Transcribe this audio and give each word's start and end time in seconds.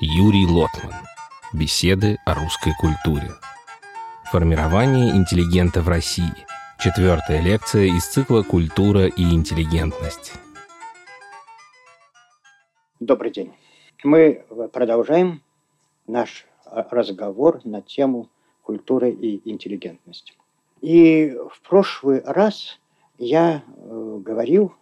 Юрий 0.00 0.44
Лотман. 0.44 0.92
Беседы 1.52 2.18
о 2.26 2.34
русской 2.34 2.72
культуре. 2.80 3.30
Формирование 4.24 5.10
интеллигента 5.10 5.82
в 5.82 5.88
России. 5.88 6.34
Четвертая 6.80 7.40
лекция 7.40 7.84
из 7.84 8.04
цикла 8.04 8.42
«Культура 8.42 9.06
и 9.06 9.22
интеллигентность». 9.22 10.32
Добрый 12.98 13.30
день. 13.30 13.52
Мы 14.02 14.44
продолжаем 14.72 15.42
наш 16.08 16.44
разговор 16.64 17.60
на 17.62 17.80
тему 17.80 18.28
культуры 18.62 19.12
и 19.12 19.48
интеллигентности. 19.48 20.34
И 20.80 21.36
в 21.52 21.60
прошлый 21.60 22.20
раз 22.24 22.80
я 23.16 23.62
э, 23.64 24.18
говорил, 24.24 24.74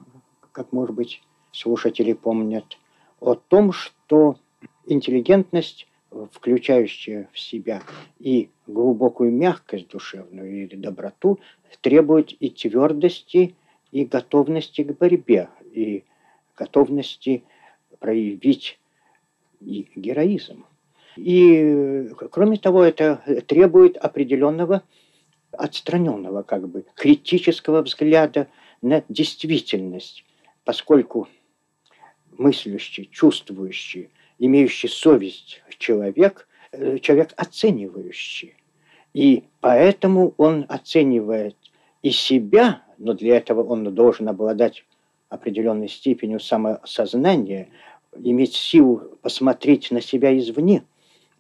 как, 0.52 0.72
может 0.72 0.94
быть, 0.94 1.22
слушатели 1.52 2.14
помнят, 2.14 2.78
о 3.20 3.34
том, 3.34 3.72
что 3.72 4.36
интеллигентность, 4.86 5.86
включающая 6.32 7.28
в 7.32 7.40
себя 7.40 7.82
и 8.18 8.50
глубокую 8.66 9.32
мягкость 9.32 9.88
душевную, 9.88 10.64
и 10.64 10.76
доброту, 10.76 11.38
требует 11.80 12.32
и 12.32 12.50
твердости, 12.50 13.54
и 13.90 14.04
готовности 14.04 14.82
к 14.82 14.96
борьбе, 14.98 15.48
и 15.72 16.04
готовности 16.56 17.44
проявить 17.98 18.78
и 19.60 19.88
героизм. 19.94 20.64
И, 21.16 22.08
кроме 22.30 22.56
того, 22.56 22.82
это 22.82 23.22
требует 23.46 23.96
определенного 23.96 24.82
отстраненного, 25.52 26.42
как 26.42 26.68
бы, 26.68 26.84
критического 26.94 27.82
взгляда 27.82 28.48
на 28.80 29.04
действительность, 29.08 30.24
поскольку 30.64 31.28
мыслящий, 32.38 33.08
чувствующий, 33.12 34.10
имеющий 34.44 34.88
совесть 34.88 35.62
человек, 35.78 36.48
э, 36.72 36.98
человек 36.98 37.32
оценивающий. 37.36 38.56
И 39.14 39.44
поэтому 39.60 40.34
он 40.36 40.66
оценивает 40.68 41.56
и 42.02 42.10
себя, 42.10 42.82
но 42.98 43.12
для 43.12 43.36
этого 43.36 43.62
он 43.62 43.84
должен 43.94 44.28
обладать 44.28 44.84
определенной 45.28 45.88
степенью 45.88 46.40
самосознания, 46.40 47.68
иметь 48.16 48.54
силу 48.54 49.16
посмотреть 49.22 49.92
на 49.92 50.00
себя 50.00 50.36
извне, 50.36 50.82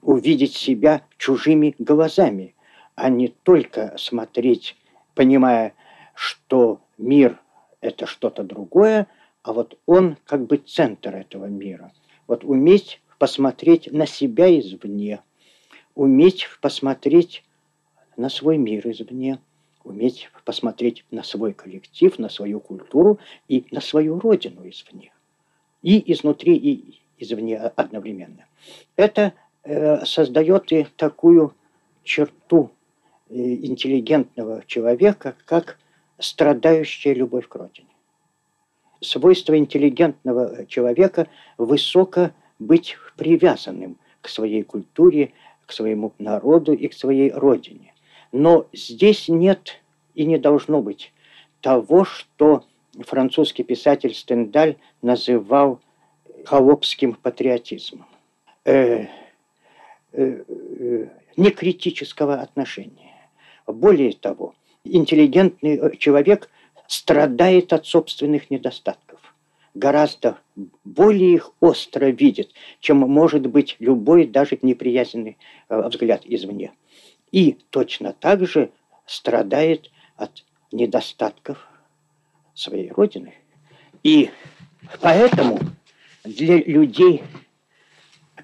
увидеть 0.00 0.54
себя 0.54 1.02
чужими 1.18 1.74
глазами, 1.80 2.54
а 2.94 3.08
не 3.08 3.28
только 3.28 3.94
смотреть, 3.98 4.76
понимая, 5.16 5.74
что 6.14 6.80
мир– 6.98 7.40
это 7.80 8.06
что-то 8.06 8.44
другое, 8.44 9.08
а 9.42 9.52
вот 9.52 9.76
он 9.86 10.16
как 10.24 10.46
бы 10.46 10.58
центр 10.58 11.16
этого 11.16 11.46
мира. 11.46 11.90
Вот 12.32 12.44
уметь 12.44 13.02
посмотреть 13.18 13.92
на 13.92 14.06
себя 14.06 14.48
извне, 14.58 15.20
уметь 15.94 16.46
посмотреть 16.62 17.44
на 18.16 18.30
свой 18.30 18.56
мир 18.56 18.88
извне, 18.88 19.38
уметь 19.84 20.30
посмотреть 20.46 21.04
на 21.10 21.24
свой 21.24 21.52
коллектив, 21.52 22.18
на 22.18 22.30
свою 22.30 22.58
культуру 22.58 23.18
и 23.48 23.66
на 23.70 23.82
свою 23.82 24.18
родину 24.18 24.66
извне. 24.66 25.12
И 25.82 26.10
изнутри, 26.10 26.56
и 26.56 27.00
извне 27.18 27.58
одновременно. 27.58 28.46
Это 28.96 29.34
э, 29.64 30.06
создает 30.06 30.72
и 30.72 30.86
такую 30.96 31.54
черту 32.02 32.70
э, 33.28 33.34
интеллигентного 33.34 34.64
человека, 34.66 35.36
как 35.44 35.78
страдающая 36.18 37.12
любовь 37.12 37.46
к 37.46 37.54
родине 37.56 37.91
свойство 39.02 39.56
интеллигентного 39.58 40.66
человека 40.66 41.28
высоко 41.58 42.30
быть 42.58 42.96
привязанным 43.16 43.98
к 44.20 44.28
своей 44.28 44.62
культуре, 44.62 45.32
к 45.66 45.72
своему 45.72 46.12
народу 46.18 46.72
и 46.72 46.88
к 46.88 46.94
своей 46.94 47.30
родине. 47.30 47.92
Но 48.30 48.66
здесь 48.72 49.28
нет 49.28 49.80
и 50.14 50.24
не 50.24 50.38
должно 50.38 50.80
быть 50.80 51.12
того, 51.60 52.04
что 52.04 52.64
французский 53.00 53.64
писатель 53.64 54.14
Стендаль 54.14 54.76
называл 55.02 55.80
холопским 56.44 57.14
патриотизмом. 57.14 58.06
Э, 58.64 59.06
э, 59.06 59.06
э, 60.12 61.08
некритического 61.36 62.36
отношения. 62.36 63.12
Более 63.66 64.12
того, 64.12 64.54
интеллигентный 64.84 65.96
человек– 65.96 66.48
страдает 66.92 67.72
от 67.72 67.86
собственных 67.86 68.50
недостатков. 68.50 69.18
Гораздо 69.72 70.36
более 70.84 71.36
их 71.36 71.52
остро 71.58 72.10
видит, 72.10 72.52
чем 72.80 72.98
может 72.98 73.46
быть 73.46 73.76
любой 73.78 74.26
даже 74.26 74.58
неприязненный 74.60 75.38
э, 75.70 75.88
взгляд 75.88 76.20
извне. 76.26 76.72
И 77.30 77.56
точно 77.70 78.12
так 78.12 78.46
же 78.46 78.72
страдает 79.06 79.90
от 80.16 80.44
недостатков 80.70 81.66
своей 82.52 82.90
родины. 82.90 83.32
И 84.02 84.28
поэтому 85.00 85.60
для 86.24 86.58
людей, 86.58 87.22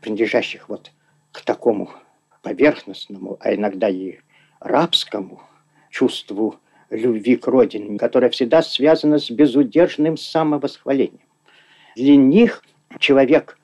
принадлежащих 0.01 0.71
вот 0.71 0.91
к 1.33 1.43
такому 1.43 1.91
поверхностному, 2.41 3.37
а 3.41 3.55
иногда 3.55 3.91
и 3.91 4.21
рабскому 4.59 5.43
чувству 5.91 6.59
любви 6.91 7.37
к 7.37 7.47
родине, 7.47 7.99
которая 7.99 8.31
всегда 8.31 8.63
связана 8.63 9.19
с 9.19 9.31
безудержным 9.31 10.17
самовосхвалением. 10.17 11.21
Для 11.97 12.17
них 12.17 12.63
человек 12.99 13.59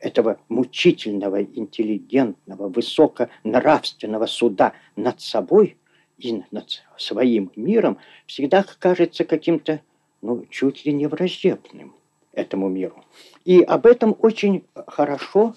этого 0.00 0.38
мучительного, 0.48 1.42
интеллигентного, 1.42 2.68
высоконравственного 2.68 4.26
суда 4.26 4.72
над 4.96 5.20
собой 5.20 5.76
и 6.18 6.42
над 6.50 6.84
своим 6.96 7.50
миром 7.56 7.98
всегда 8.26 8.64
кажется 8.78 9.24
каким-то, 9.24 9.80
ну, 10.22 10.44
чуть 10.50 10.84
ли 10.84 10.92
не 10.92 11.06
враждебным 11.06 11.94
этому 12.32 12.68
миру. 12.68 13.04
И 13.44 13.60
об 13.60 13.86
этом 13.86 14.16
очень 14.20 14.64
хорошо 14.86 15.54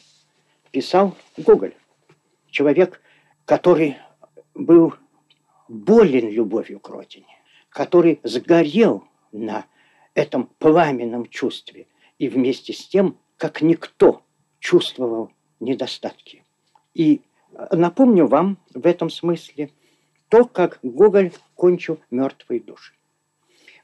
писал 0.71 1.15
Гоголь. 1.37 1.73
Человек, 2.49 3.01
который 3.45 3.97
был 4.53 4.93
болен 5.71 6.29
любовью 6.29 6.79
к 6.79 6.89
родине, 6.89 7.41
который 7.69 8.19
сгорел 8.23 9.05
на 9.31 9.65
этом 10.13 10.49
пламенном 10.59 11.27
чувстве 11.27 11.87
и 12.19 12.27
вместе 12.27 12.73
с 12.73 12.87
тем, 12.87 13.17
как 13.37 13.61
никто, 13.61 14.21
чувствовал 14.59 15.31
недостатки. 15.59 16.43
И 16.93 17.21
напомню 17.71 18.27
вам 18.27 18.57
в 18.73 18.85
этом 18.85 19.09
смысле 19.09 19.71
то, 20.27 20.45
как 20.45 20.79
Гоголь 20.83 21.31
кончил 21.55 21.99
мертвые 22.11 22.59
души. 22.59 22.93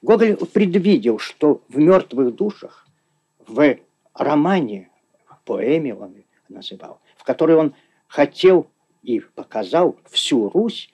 Гоголь 0.01 0.35
предвидел, 0.35 1.19
что 1.19 1.61
в 1.69 1.77
мертвых 1.77 2.35
душах, 2.35 2.87
в 3.47 3.77
романе, 4.13 4.91
в 5.25 5.41
поэме 5.45 5.95
он 5.95 6.15
называл, 6.49 6.99
в 7.15 7.23
которой 7.23 7.55
он 7.55 7.73
хотел 8.07 8.69
и 9.03 9.21
показал 9.21 9.97
всю 10.09 10.49
Русь, 10.49 10.91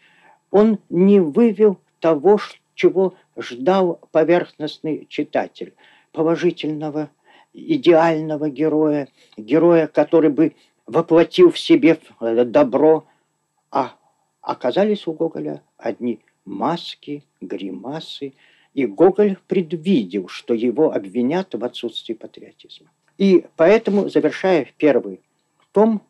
он 0.54 0.78
не 0.90 1.20
вывел 1.20 1.80
того, 2.00 2.38
чего 2.76 3.16
ждал 3.36 4.00
поверхностный 4.12 5.08
читатель, 5.10 5.74
положительного, 6.12 7.10
идеального 7.54 8.52
героя, 8.52 9.08
героя, 9.36 9.88
который 9.88 10.30
бы 10.30 10.56
воплотил 10.86 11.50
в 11.50 11.58
себе 11.58 12.00
добро, 12.20 13.06
а 13.72 13.96
оказались 14.42 15.08
у 15.08 15.14
Гоголя 15.14 15.64
одни 15.78 16.20
маски, 16.46 17.24
гримасы, 17.42 18.34
и 18.76 18.86
Гоголь 18.86 19.38
предвидел, 19.48 20.28
что 20.28 20.54
его 20.54 20.92
обвинят 20.92 21.56
в 21.56 21.66
отсутствии 21.66 22.14
патриотизма. 22.14 22.92
И 23.18 23.48
поэтому, 23.56 24.08
завершая 24.08 24.68
первый 24.78 25.20
том, 25.72 26.04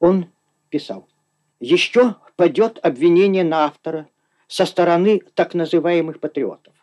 он 0.00 0.26
писал– 0.68 1.08
еще 1.60 2.16
падет 2.36 2.78
обвинение 2.82 3.44
на 3.44 3.64
автора 3.64 4.08
со 4.46 4.66
стороны 4.66 5.22
так 5.34 5.54
называемых 5.54 6.20
патриотов, 6.20 6.74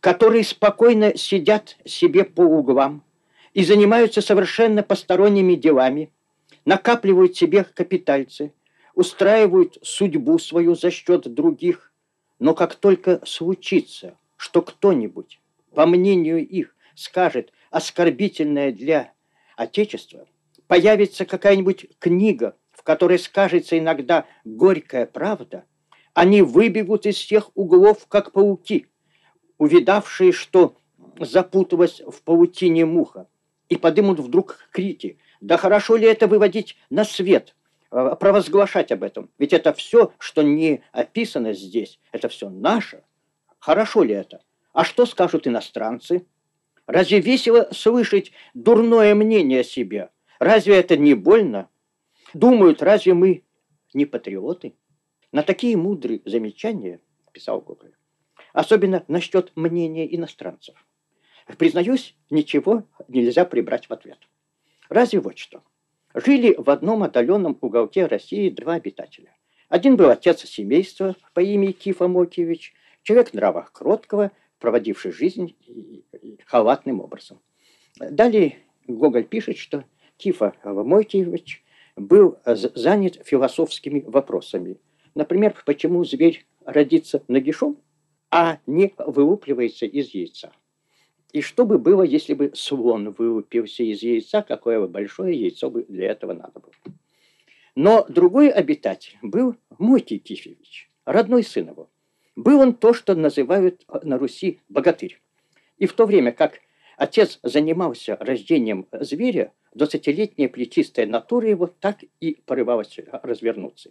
которые 0.00 0.44
спокойно 0.44 1.16
сидят 1.16 1.76
себе 1.84 2.24
по 2.24 2.42
углам 2.42 3.02
и 3.54 3.64
занимаются 3.64 4.20
совершенно 4.20 4.82
посторонними 4.82 5.54
делами, 5.54 6.10
накапливают 6.64 7.36
себе 7.36 7.64
капитальцы, 7.64 8.52
устраивают 8.94 9.78
судьбу 9.82 10.38
свою 10.38 10.74
за 10.74 10.90
счет 10.90 11.32
других, 11.32 11.92
но 12.38 12.54
как 12.54 12.74
только 12.74 13.20
случится, 13.24 14.18
что 14.36 14.60
кто-нибудь, 14.60 15.40
по 15.74 15.86
мнению 15.86 16.46
их, 16.46 16.74
скажет 16.94 17.52
оскорбительное 17.70 18.72
для 18.72 19.12
Отечества, 19.56 20.26
появится 20.66 21.24
какая-нибудь 21.24 21.86
книга, 21.98 22.56
которой 22.84 23.18
скажется 23.18 23.76
иногда 23.76 24.26
горькая 24.44 25.06
правда, 25.06 25.64
они 26.12 26.42
выбегут 26.42 27.06
из 27.06 27.16
всех 27.16 27.50
углов, 27.54 28.06
как 28.06 28.30
пауки, 28.30 28.86
увидавшие, 29.58 30.30
что 30.30 30.76
запуталась 31.18 32.00
в 32.00 32.22
паутине 32.22 32.84
муха, 32.84 33.26
и 33.68 33.76
подымут 33.76 34.20
вдруг 34.20 34.58
крики 34.70 35.18
Да 35.40 35.56
хорошо 35.56 35.96
ли 35.96 36.06
это 36.06 36.26
выводить 36.26 36.76
на 36.90 37.04
свет, 37.04 37.56
э, 37.90 38.14
провозглашать 38.20 38.92
об 38.92 39.02
этом? 39.02 39.30
Ведь 39.38 39.52
это 39.52 39.72
все, 39.72 40.12
что 40.18 40.42
не 40.42 40.82
описано 40.92 41.54
здесь, 41.54 41.98
это 42.12 42.28
все 42.28 42.48
наше. 42.50 43.02
Хорошо 43.58 44.02
ли 44.04 44.14
это? 44.14 44.42
А 44.72 44.84
что 44.84 45.06
скажут 45.06 45.46
иностранцы? 45.46 46.26
Разве 46.86 47.20
весело 47.20 47.68
слышать 47.72 48.32
дурное 48.52 49.14
мнение 49.14 49.60
о 49.60 49.64
себе? 49.64 50.10
Разве 50.38 50.78
это 50.78 50.96
не 50.96 51.14
больно? 51.14 51.68
Думают, 52.34 52.82
разве 52.82 53.14
мы 53.14 53.44
не 53.94 54.06
патриоты? 54.06 54.74
На 55.30 55.42
такие 55.42 55.76
мудрые 55.76 56.20
замечания, 56.24 57.00
писал 57.32 57.60
Гоголь, 57.60 57.94
особенно 58.52 59.04
насчет 59.08 59.52
мнения 59.56 60.12
иностранцев, 60.14 60.74
признаюсь, 61.58 62.16
ничего 62.30 62.84
нельзя 63.08 63.44
прибрать 63.44 63.88
в 63.88 63.92
ответ. 63.92 64.18
Разве 64.88 65.20
вот 65.20 65.38
что. 65.38 65.62
Жили 66.14 66.54
в 66.56 66.70
одном 66.70 67.02
отдаленном 67.02 67.58
уголке 67.60 68.06
России 68.06 68.50
два 68.50 68.74
обитателя. 68.74 69.34
Один 69.68 69.96
был 69.96 70.10
отец 70.10 70.44
семейства 70.44 71.16
по 71.32 71.40
имени 71.40 71.72
Кифа 71.72 72.06
Мокевич, 72.06 72.74
человек 73.02 73.32
нрава 73.32 73.68
кроткого, 73.72 74.30
проводивший 74.60 75.10
жизнь 75.10 75.56
халатным 76.46 77.00
образом. 77.00 77.40
Далее 77.98 78.58
Гоголь 78.86 79.24
пишет, 79.24 79.56
что 79.56 79.84
Кифа 80.16 80.54
Мокевич 80.62 81.63
был 81.96 82.38
занят 82.44 83.20
философскими 83.24 84.00
вопросами. 84.06 84.78
Например, 85.14 85.54
почему 85.64 86.04
зверь 86.04 86.46
родится 86.64 87.22
нагишом, 87.28 87.78
а 88.30 88.58
не 88.66 88.92
вылупливается 88.98 89.86
из 89.86 90.08
яйца. 90.14 90.52
И 91.32 91.40
что 91.40 91.66
бы 91.66 91.78
было, 91.78 92.02
если 92.02 92.34
бы 92.34 92.52
слон 92.54 93.10
вылупился 93.10 93.82
из 93.82 94.02
яйца, 94.02 94.42
какое 94.42 94.80
бы 94.80 94.88
большое 94.88 95.38
яйцо 95.38 95.70
бы 95.70 95.84
для 95.84 96.10
этого 96.10 96.32
надо 96.32 96.60
было. 96.60 96.72
Но 97.74 98.06
другой 98.08 98.50
обитатель 98.50 99.18
был 99.20 99.56
Мойкий 99.78 100.18
Кифевич, 100.18 100.90
родной 101.04 101.42
сын 101.42 101.68
его. 101.68 101.90
Был 102.36 102.60
он 102.60 102.74
то, 102.74 102.92
что 102.92 103.14
называют 103.14 103.84
на 104.02 104.18
Руси 104.18 104.60
богатырь. 104.68 105.20
И 105.78 105.86
в 105.86 105.92
то 105.92 106.06
время 106.06 106.32
как 106.32 106.60
отец 106.96 107.40
занимался 107.42 108.16
рождением 108.20 108.86
зверя, 108.92 109.52
двадцатилетняя 109.74 110.48
плечистая 110.48 111.06
натура 111.06 111.48
его 111.48 111.66
так 111.66 111.98
и 112.20 112.40
порывалась 112.46 112.96
развернуться. 113.22 113.90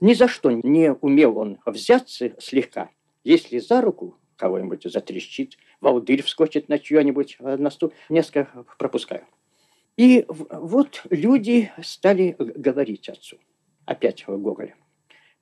Ни 0.00 0.14
за 0.14 0.28
что 0.28 0.50
не 0.50 0.92
умел 0.92 1.38
он 1.38 1.58
взяться 1.66 2.32
слегка, 2.38 2.90
если 3.24 3.58
за 3.58 3.80
руку 3.80 4.16
кого-нибудь 4.36 4.82
затрещит, 4.84 5.56
волдырь 5.80 6.22
вскочит 6.22 6.68
на 6.68 6.78
чье-нибудь 6.78 7.36
э, 7.38 7.56
на 7.56 7.70
стул, 7.70 7.92
несколько 8.08 8.64
пропускаю. 8.78 9.24
И 9.96 10.24
вот 10.28 11.02
люди 11.10 11.70
стали 11.82 12.34
говорить 12.38 13.08
отцу, 13.08 13.36
опять 13.84 14.24
Гоголь, 14.26 14.74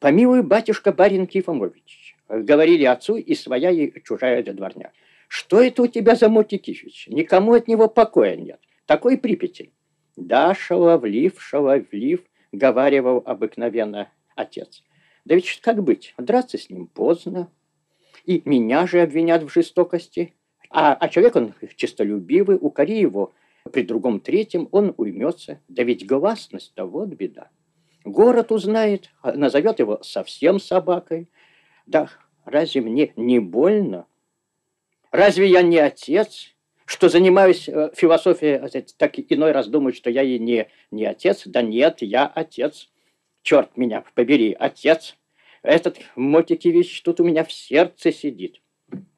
«Помилуй, 0.00 0.42
батюшка 0.42 0.92
барин 0.92 1.26
Кифомович», 1.26 2.16
говорили 2.28 2.84
отцу 2.84 3.16
и 3.16 3.34
своя, 3.34 3.70
и 3.70 3.92
чужая 4.02 4.42
дворня. 4.42 4.92
«Что 5.28 5.62
это 5.62 5.82
у 5.82 5.86
тебя 5.86 6.16
за 6.16 6.28
Мотикифич? 6.28 7.06
Никому 7.08 7.52
от 7.54 7.68
него 7.68 7.88
покоя 7.88 8.34
нет. 8.34 8.60
Такой 8.86 9.16
Припяти». 9.18 9.72
«Да, 10.20 10.54
шаловлив, 10.54 11.40
шаловлив»,— 11.40 12.20
говаривал 12.52 13.22
обыкновенно 13.24 14.10
отец. 14.36 14.82
«Да 15.24 15.34
ведь 15.34 15.60
как 15.62 15.82
быть? 15.82 16.14
Драться 16.18 16.58
с 16.58 16.68
ним 16.68 16.86
поздно, 16.86 17.50
и 18.26 18.42
меня 18.44 18.86
же 18.86 19.00
обвинят 19.00 19.42
в 19.42 19.48
жестокости. 19.48 20.34
А, 20.68 20.94
а 20.94 21.08
человек, 21.08 21.36
он 21.36 21.54
честолюбивый, 21.74 22.58
укори 22.60 23.00
его 23.00 23.32
при 23.72 23.82
другом 23.82 24.20
третьем, 24.20 24.68
он 24.72 24.94
уймется. 24.98 25.60
Да 25.68 25.82
ведь 25.84 26.06
гласность-то 26.06 26.84
вот 26.84 27.08
беда. 27.08 27.48
Город 28.04 28.52
узнает, 28.52 29.10
назовет 29.22 29.78
его 29.78 30.02
совсем 30.02 30.60
собакой. 30.60 31.30
Да 31.86 32.10
разве 32.44 32.82
мне 32.82 33.12
не 33.16 33.38
больно? 33.38 34.06
Разве 35.10 35.48
я 35.48 35.62
не 35.62 35.78
отец? 35.78 36.54
Что 36.90 37.08
занимаюсь 37.08 37.68
э, 37.68 37.92
философией, 37.94 38.54
э, 38.54 38.82
так 38.96 39.12
иной 39.16 39.52
раз 39.52 39.68
думаю, 39.68 39.92
что 39.92 40.10
я 40.10 40.24
и 40.24 40.40
не, 40.40 40.66
не 40.90 41.04
отец. 41.04 41.42
Да 41.46 41.62
нет, 41.62 41.98
я 42.00 42.26
отец. 42.26 42.90
Черт 43.42 43.76
меня 43.76 44.02
побери, 44.16 44.56
отец. 44.58 45.16
Этот 45.62 46.00
Мотикевич 46.16 47.00
тут 47.02 47.20
у 47.20 47.24
меня 47.24 47.44
в 47.44 47.52
сердце 47.52 48.10
сидит. 48.10 48.60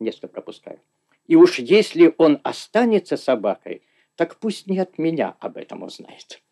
Несколько 0.00 0.28
пропускаю. 0.34 0.80
И 1.26 1.34
уж 1.34 1.60
если 1.60 2.14
он 2.18 2.40
останется 2.42 3.16
собакой, 3.16 3.80
так 4.16 4.36
пусть 4.36 4.66
не 4.66 4.78
от 4.78 4.98
меня 4.98 5.34
об 5.40 5.56
этом 5.56 5.82
узнает. 5.82 6.42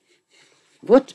Вот 0.81 1.15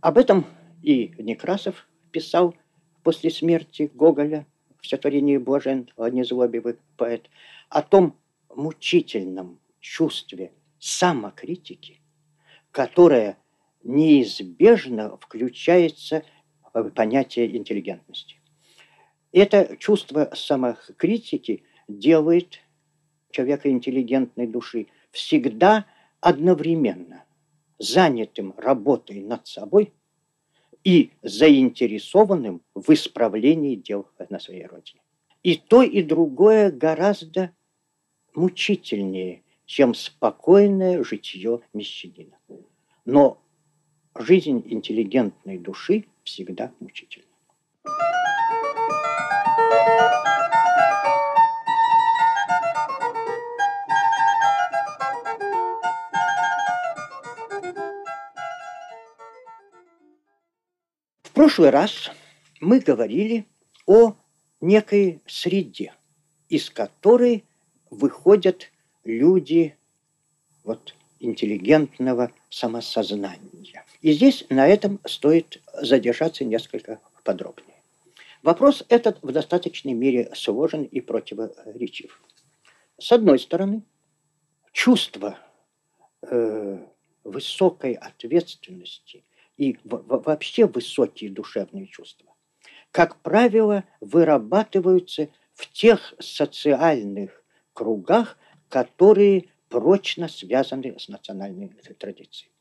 об 0.00 0.18
этом 0.18 0.46
и 0.84 1.14
Некрасов 1.18 1.88
писал 2.12 2.54
после 3.02 3.28
смерти 3.28 3.90
Гоголя 3.92 4.46
в 4.80 4.86
стихотворении 4.86 5.36
«Блажен 5.36 5.90
незлобивый 5.98 6.76
поэт» 6.96 7.28
о 7.70 7.82
том 7.82 8.16
мучительном 8.54 9.60
чувстве 9.80 10.52
самокритики, 10.78 12.00
которое 12.70 13.38
неизбежно 13.82 15.16
включается 15.16 16.24
понятие 16.94 17.56
интеллигентности. 17.56 18.36
Это 19.32 19.76
чувство 19.76 20.30
самокритики 20.34 21.64
делает 21.88 22.60
человека 23.30 23.70
интеллигентной 23.70 24.46
души 24.46 24.86
всегда 25.10 25.86
одновременно 26.20 27.24
занятым 27.78 28.54
работой 28.56 29.20
над 29.20 29.46
собой 29.46 29.92
и 30.84 31.12
заинтересованным 31.22 32.62
в 32.74 32.90
исправлении 32.92 33.76
дел 33.76 34.08
на 34.28 34.38
своей 34.38 34.66
родине. 34.66 35.00
И 35.42 35.56
то, 35.56 35.82
и 35.82 36.02
другое 36.02 36.70
гораздо 36.70 37.52
мучительнее, 38.34 39.42
чем 39.66 39.94
спокойное 39.94 41.02
житье 41.04 41.60
мещанина. 41.72 42.38
Но 43.04 43.42
жизнь 44.18 44.62
интеллигентной 44.66 45.58
души 45.58 46.04
всегда 46.24 46.72
мучительно. 46.80 47.26
В 61.22 61.34
прошлый 61.34 61.70
раз 61.70 62.10
мы 62.60 62.78
говорили 62.78 63.46
о 63.86 64.14
некой 64.60 65.22
среде, 65.26 65.94
из 66.48 66.70
которой 66.70 67.44
выходят 67.92 68.72
люди 69.04 69.76
вот, 70.64 70.94
интеллигентного 71.20 72.32
самосознания. 72.48 73.84
И 74.00 74.12
здесь 74.12 74.44
на 74.48 74.66
этом 74.66 74.98
стоит 75.04 75.62
задержаться 75.74 76.44
несколько 76.44 77.00
подробнее. 77.22 77.76
Вопрос 78.42 78.82
этот 78.88 79.22
в 79.22 79.30
достаточной 79.30 79.92
мере 79.92 80.30
сложен 80.34 80.84
и 80.84 81.00
противоречив. 81.00 82.20
С 82.98 83.12
одной 83.12 83.38
стороны, 83.38 83.82
чувство 84.72 85.38
э, 86.22 86.78
высокой 87.24 87.92
ответственности 87.92 89.22
и 89.58 89.78
вообще 89.84 90.66
высокие 90.66 91.30
душевные 91.30 91.86
чувства, 91.86 92.32
как 92.90 93.20
правило, 93.20 93.84
вырабатываются 94.00 95.28
в 95.52 95.70
тех 95.70 96.14
социальных 96.18 97.41
кругах, 97.82 98.38
которые 98.68 99.46
прочно 99.68 100.28
связаны 100.28 100.96
с 100.98 101.08
национальной 101.08 101.68
традицией 101.98 102.52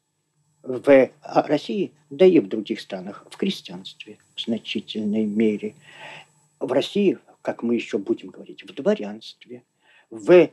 в 0.64 1.12
России, 1.24 1.92
да 2.10 2.26
и 2.26 2.40
в 2.40 2.48
других 2.48 2.82
странах, 2.82 3.28
в 3.30 3.38
крестьянстве 3.38 4.18
в 4.36 4.42
значительной 4.42 5.26
мере. 5.26 5.76
В 6.60 6.72
России, 6.72 7.20
как 7.44 7.62
мы 7.62 7.76
еще 7.76 8.00
будем 8.00 8.30
говорить, 8.30 8.64
в 8.64 8.74
дворянстве, 8.74 9.64
в 10.10 10.50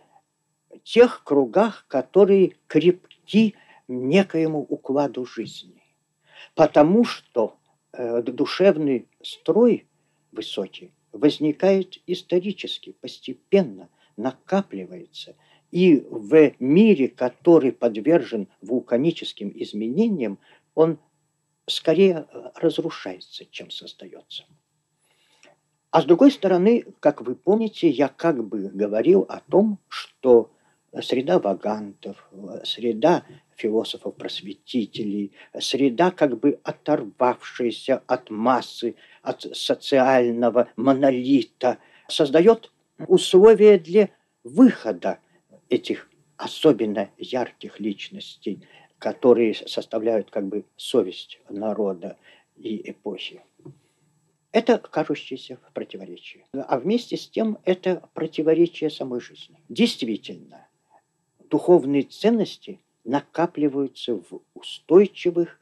тех 0.84 1.24
кругах, 1.24 1.86
которые 1.88 2.56
крепки 2.66 3.54
некоему 3.88 4.60
укладу 4.60 5.24
жизни. 5.24 5.82
Потому 6.54 7.04
что 7.04 7.56
э, 7.92 8.22
душевный 8.22 9.06
строй 9.22 9.86
высокий 10.32 10.92
возникает 11.12 11.98
исторически, 12.06 12.92
постепенно, 12.92 13.88
накапливается– 14.18 15.34
и 15.70 16.00
в 16.10 16.52
мире, 16.58 17.08
который 17.08 17.72
подвержен 17.72 18.48
вулканическим 18.62 19.52
изменениям, 19.54 20.38
он 20.74 20.98
скорее 21.66 22.26
э, 22.32 22.50
разрушается, 22.54 23.44
чем 23.50 23.70
создается. 23.70 24.44
А 25.90 26.02
с 26.02 26.04
другой 26.04 26.30
стороны, 26.30 26.84
как 27.00 27.20
вы 27.20 27.34
помните, 27.34 27.88
я 27.88 28.08
как 28.08 28.46
бы 28.46 28.70
говорил 28.72 29.22
о 29.28 29.40
том, 29.40 29.78
что 29.88 30.50
среда 31.02 31.38
вагантов, 31.38 32.30
среда 32.64 33.24
философов-просветителей, 33.56 35.32
среда, 35.58 36.10
как 36.10 36.38
бы 36.38 36.60
оторвавшаяся 36.62 38.02
от 38.06 38.30
массы, 38.30 38.96
от 39.22 39.42
социального 39.54 40.68
монолита, 40.76 41.78
создает 42.06 42.70
условия 43.06 43.78
для 43.78 44.10
выхода 44.44 45.20
этих 45.68 46.10
особенно 46.36 47.10
ярких 47.18 47.80
личностей, 47.80 48.66
которые 48.98 49.54
составляют 49.54 50.30
как 50.30 50.46
бы 50.46 50.64
совесть 50.76 51.40
народа 51.48 52.16
и 52.56 52.90
эпохи. 52.90 53.42
Это 54.50 54.78
кажущееся 54.78 55.58
противоречие. 55.74 56.46
А 56.52 56.78
вместе 56.78 57.16
с 57.16 57.28
тем 57.28 57.58
это 57.64 58.08
противоречие 58.14 58.90
самой 58.90 59.20
жизни. 59.20 59.60
Действительно, 59.68 60.66
духовные 61.50 62.04
ценности 62.04 62.80
накапливаются 63.04 64.14
в 64.14 64.40
устойчивых, 64.54 65.60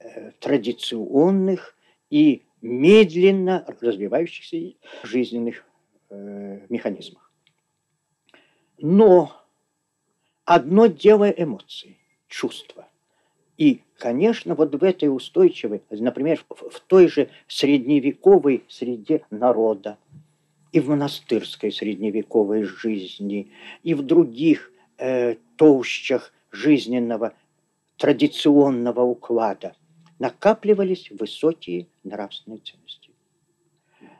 э, 0.00 0.32
традиционных 0.40 1.76
и 2.10 2.42
медленно 2.60 3.64
развивающихся 3.80 4.74
жизненных 5.02 5.64
механизмах. 6.68 7.30
Но 8.78 9.32
одно 10.44 10.86
дело 10.86 11.28
эмоции, 11.30 11.96
чувства. 12.28 12.88
И, 13.56 13.82
конечно, 13.98 14.54
вот 14.54 14.74
в 14.74 14.82
этой 14.82 15.06
устойчивой, 15.06 15.82
например, 15.90 16.44
в 16.48 16.80
той 16.80 17.08
же 17.08 17.30
средневековой 17.46 18.64
среде 18.68 19.24
народа, 19.30 19.96
и 20.74 20.80
в 20.80 20.88
монастырской 20.88 21.70
средневековой 21.70 22.64
жизни, 22.64 23.52
и 23.84 23.94
в 23.94 24.02
других 24.02 24.72
э, 24.98 25.36
толщах 25.56 26.32
жизненного 26.50 27.32
традиционного 27.96 29.02
уклада 29.02 29.76
накапливались 30.18 31.12
высокие 31.12 31.86
нравственные 32.02 32.58
ценности. 32.58 33.10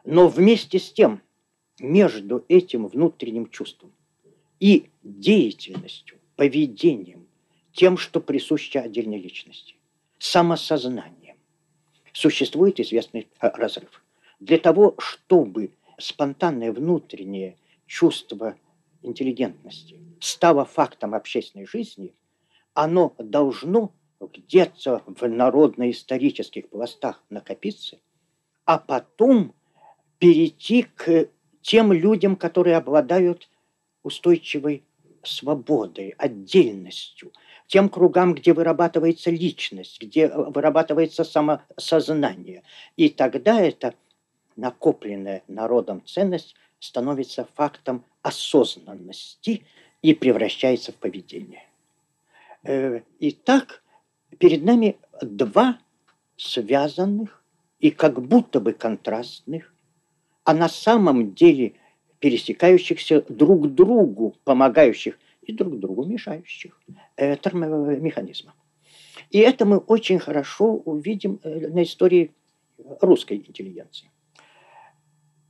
Но 0.04 0.28
вместе 0.28 0.78
с 0.78 0.92
тем, 0.92 1.22
между 1.78 2.44
этим 2.48 2.86
внутренним 2.86 3.48
чувством 3.50 3.92
и 4.60 4.90
деятельностью, 5.02 6.18
поведением, 6.36 7.26
тем, 7.72 7.96
что 7.96 8.20
присуще 8.20 8.80
отдельной 8.80 9.20
личности, 9.20 9.74
самосознанием, 10.18 11.36
существует 12.12 12.78
известный 12.80 13.28
э, 13.40 13.48
разрыв. 13.48 14.02
Для 14.40 14.58
того, 14.58 14.94
чтобы 14.98 15.72
спонтанное 15.98 16.72
внутреннее 16.72 17.56
чувство 17.86 18.56
интеллигентности 19.02 20.00
стало 20.20 20.64
фактом 20.64 21.14
общественной 21.14 21.66
жизни, 21.66 22.14
оно 22.72 23.14
должно 23.18 23.92
где-то 24.20 25.02
в 25.06 25.28
народно-исторических 25.28 26.68
пластах 26.68 27.22
накопиться, 27.28 27.98
а 28.64 28.78
потом 28.78 29.54
перейти 30.18 30.84
к 30.84 31.28
тем 31.64 31.94
людям, 31.94 32.36
которые 32.36 32.76
обладают 32.76 33.48
устойчивой 34.02 34.84
свободой, 35.22 36.14
отдельностью, 36.18 37.32
тем 37.66 37.88
кругам, 37.88 38.34
где 38.34 38.52
вырабатывается 38.52 39.30
личность, 39.30 39.98
где 39.98 40.28
вырабатывается 40.28 41.24
самосознание. 41.24 42.62
И 42.96 43.08
тогда 43.08 43.62
эта 43.62 43.94
накопленная 44.56 45.42
народом 45.48 46.04
ценность 46.04 46.54
становится 46.78 47.48
фактом 47.54 48.04
осознанности 48.20 49.64
и 50.02 50.12
превращается 50.12 50.92
в 50.92 50.96
поведение. 50.96 51.66
Э, 52.62 53.00
итак, 53.20 53.82
перед 54.38 54.62
нами 54.62 54.98
два 55.22 55.78
связанных 56.36 57.42
и 57.78 57.90
как 57.90 58.20
будто 58.20 58.60
бы 58.60 58.74
контрастных, 58.74 59.73
а 60.44 60.54
на 60.54 60.68
самом 60.68 61.34
деле– 61.34 61.74
пересекающихся 62.24 63.20
друг 63.28 63.74
другу, 63.74 64.34
помогающих 64.44 65.18
и 65.42 65.52
друг 65.52 65.78
другу 65.78 66.06
мешающих 66.06 66.80
э, 67.16 67.36
термомеханизма. 67.36 68.54
И 69.28 69.40
это 69.40 69.66
мы 69.66 69.76
очень 69.76 70.18
хорошо 70.18 70.72
увидим 70.72 71.38
э, 71.42 71.68
на 71.68 71.82
истории 71.82 72.32
русской 73.02 73.36
интеллигенции. 73.46 74.10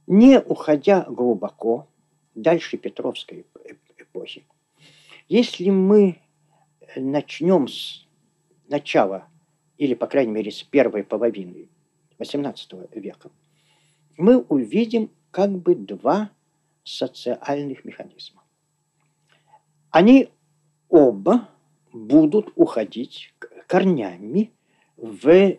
Не 0.09 0.41
уходя 0.41 1.07
глубоко, 1.09 1.87
дальше 2.35 2.77
Петровской 2.77 3.47
эпохи, 3.97 4.45
если 5.29 5.71
мы 5.71 6.19
начнем 6.97 7.69
с 7.69 8.05
начала, 8.69 9.29
или, 9.79 9.95
по 9.95 10.09
крайней 10.09 10.33
мере, 10.33 10.51
с 10.51 10.65
первой 10.65 11.05
половины 11.05 11.69
XVIII 12.19 12.99
века, 12.99 13.31
мы 14.16 14.38
увидим 14.38 15.11
как 15.30 15.50
бы 15.50 15.75
два 15.75 16.30
социальных 16.85 17.85
механизмов. 17.85 18.42
Они 19.90 20.28
оба 20.88 21.49
будут 21.92 22.52
уходить 22.56 23.33
корнями 23.66 24.52
в 24.97 25.56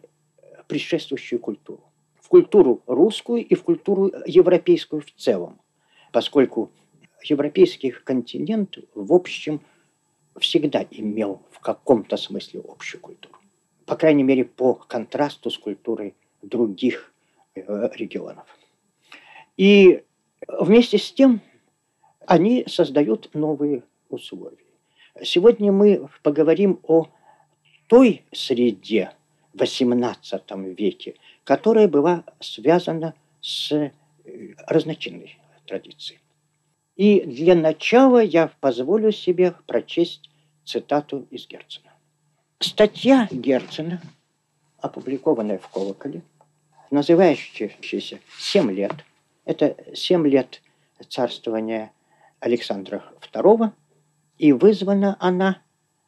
предшествующую 0.68 1.40
культуру. 1.40 1.84
В 2.20 2.28
культуру 2.28 2.82
русскую 2.88 3.46
и 3.46 3.56
в 3.56 3.64
культуру 3.64 4.12
европейскую 4.26 5.02
в 5.02 5.12
целом. 5.12 5.60
Поскольку 6.12 6.72
европейский 7.24 7.92
континент, 7.92 8.78
в 8.94 9.14
общем, 9.14 9.62
всегда 10.40 10.86
имел 10.92 11.42
в 11.52 11.60
каком-то 11.60 12.18
смысле 12.18 12.62
общую 12.68 13.02
культуру. 13.02 13.36
По 13.86 13.96
крайней 13.96 14.24
мере, 14.24 14.44
по 14.44 14.74
контрасту 14.74 15.50
с 15.50 15.58
культурой 15.58 16.16
других 16.42 17.14
регионов. 17.56 18.46
И 19.58 20.04
Вместе 20.48 20.98
с 20.98 21.12
тем 21.12 21.42
они 22.28 22.66
создают 22.68 23.34
новые 23.34 23.84
условия. 24.10 24.58
Сегодня 25.24 25.72
мы 25.72 26.10
поговорим 26.24 26.80
о 26.84 27.08
той 27.88 28.24
среде 28.32 29.12
в 29.54 29.62
XVIII 29.62 30.74
веке, 30.74 31.16
которая 31.44 31.88
была 31.88 32.24
связана 32.40 33.14
с 33.42 33.72
э, 33.72 33.92
разночинной 34.68 35.38
традицией. 35.66 36.20
И 36.96 37.22
для 37.22 37.56
начала 37.56 38.22
я 38.22 38.52
позволю 38.60 39.12
себе 39.12 39.56
прочесть 39.68 40.30
цитату 40.64 41.28
из 41.30 41.48
Герцена. 41.48 41.94
Статья 42.60 43.28
Герцена, 43.32 44.02
опубликованная 44.80 45.60
в 45.60 45.68
«Колоколе», 45.70 46.22
называющаяся 46.92 48.20
«Семь 48.38 48.72
лет», 48.72 48.94
это 49.46 49.76
семь 49.94 50.28
лет 50.28 50.62
царствования 51.08 51.92
Александра 52.40 53.04
II, 53.34 53.72
и 54.38 54.52
вызвана 54.52 55.16
она 55.20 55.62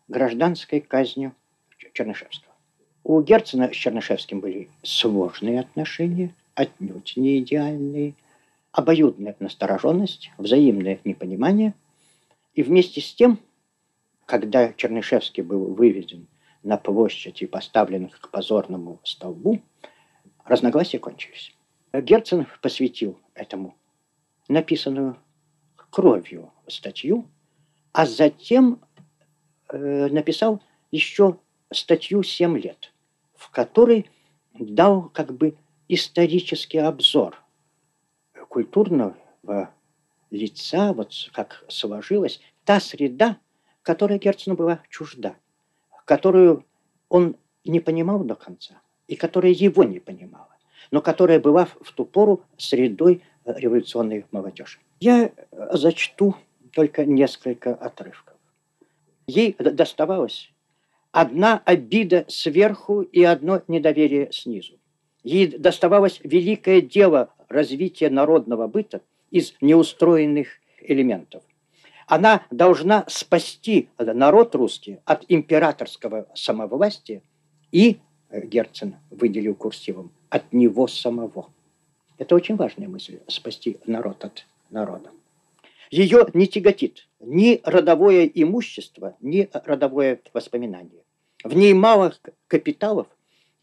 гражданской 0.07 0.81
казнью 0.81 1.34
Чернышевского. 1.93 2.53
У 3.03 3.22
Герцена 3.22 3.69
с 3.72 3.75
Чернышевским 3.75 4.39
были 4.39 4.69
сложные 4.84 5.62
отношения, 5.62 6.34
отнюдь 6.55 7.13
не 7.15 7.39
идеальные, 7.39 8.15
обоюдная 8.72 9.36
настороженность, 9.39 10.31
взаимное 10.38 11.00
непонимание. 11.03 11.74
И 12.53 12.63
вместе 12.63 13.01
с 13.01 13.13
тем, 13.13 13.39
когда 14.25 14.74
Чернышевский 14.74 15.41
был 15.41 15.74
выведен 15.74 16.27
на 16.63 16.77
площадь 16.77 17.41
и 17.41 17.48
поставлен 17.48 18.10
к 18.10 18.29
позорному 18.29 19.00
столбу, 19.03 19.62
разногласия 20.47 20.99
кончились. 20.99 21.55
Герцен 21.93 22.47
посвятил 22.61 23.19
этому 23.33 23.75
написанную 24.47 25.17
кровью 25.89 26.51
статью, 26.67 27.29
а 27.91 28.05
затем 28.05 28.81
э, 29.69 30.07
написал 30.07 30.61
еще 30.91 31.37
статью 31.71 32.23
«Семь 32.23 32.57
лет», 32.57 32.93
в 33.35 33.49
которой 33.51 34.09
дал 34.53 35.09
как 35.09 35.33
бы 35.33 35.57
исторический 35.87 36.79
обзор 36.79 37.41
культурного 38.49 39.15
лица, 40.31 40.93
вот 40.93 41.13
как 41.33 41.65
сложилась 41.67 42.41
та 42.65 42.79
среда, 42.79 43.37
которая 43.81 44.19
Герцену 44.19 44.55
была 44.55 44.81
чужда, 44.89 45.35
которую 46.05 46.65
он 47.09 47.35
не 47.63 47.79
понимал 47.79 48.23
до 48.23 48.35
конца 48.35 48.81
и 49.07 49.15
которая 49.15 49.51
его 49.51 49.83
не 49.83 49.99
понимала 49.99 50.47
но 50.91 51.01
которая 51.01 51.39
была 51.39 51.65
в 51.65 51.91
ту 51.91 52.05
пору 52.05 52.41
средой 52.57 53.21
э, 53.45 53.53
революционной 53.57 54.25
молодежи. 54.31 54.79
Я 54.99 55.25
э, 55.25 55.67
зачту 55.71 56.35
только 56.71 57.05
несколько 57.05 57.73
отрывков. 57.73 58.35
Ей 59.27 59.55
доставалось 59.57 60.51
одна 61.11 61.61
обида 61.65 62.25
сверху 62.27 63.01
и 63.01 63.23
одно 63.23 63.61
недоверие 63.67 64.31
снизу. 64.31 64.79
Ей 65.23 65.47
доставалось 65.47 66.19
великое 66.23 66.81
дело 66.81 67.33
развития 67.49 68.09
народного 68.09 68.67
быта 68.67 69.01
из 69.31 69.53
неустроенных 69.59 70.47
элементов. 70.81 71.43
Она 72.05 72.45
должна 72.51 73.03
спасти 73.09 73.89
народ 73.97 74.55
русский 74.55 74.99
от 75.03 75.25
императорского 75.27 76.27
самовластия 76.35 77.21
и, 77.73 77.99
Герцен 78.31 78.96
выделил 79.10 79.55
курсивом, 79.55 80.12
от 80.29 80.53
него 80.53 80.88
самого. 80.88 81.50
Это 82.17 82.36
очень 82.36 82.55
важная 82.55 82.88
мысль– 82.88 83.19
спасти 83.27 83.77
народ 83.86 84.25
от 84.25 84.46
народа. 84.69 85.12
Ее 85.89 86.27
не 86.34 86.48
тяготит 86.48 87.07
ни 87.19 87.62
родовое 87.63 88.25
имущество, 88.25 89.15
ни 89.22 89.50
родовое 89.53 90.19
воспоминание. 90.34 91.03
В 91.43 91.55
ней 91.55 91.74
мало 91.74 92.13
капиталов 92.48 93.07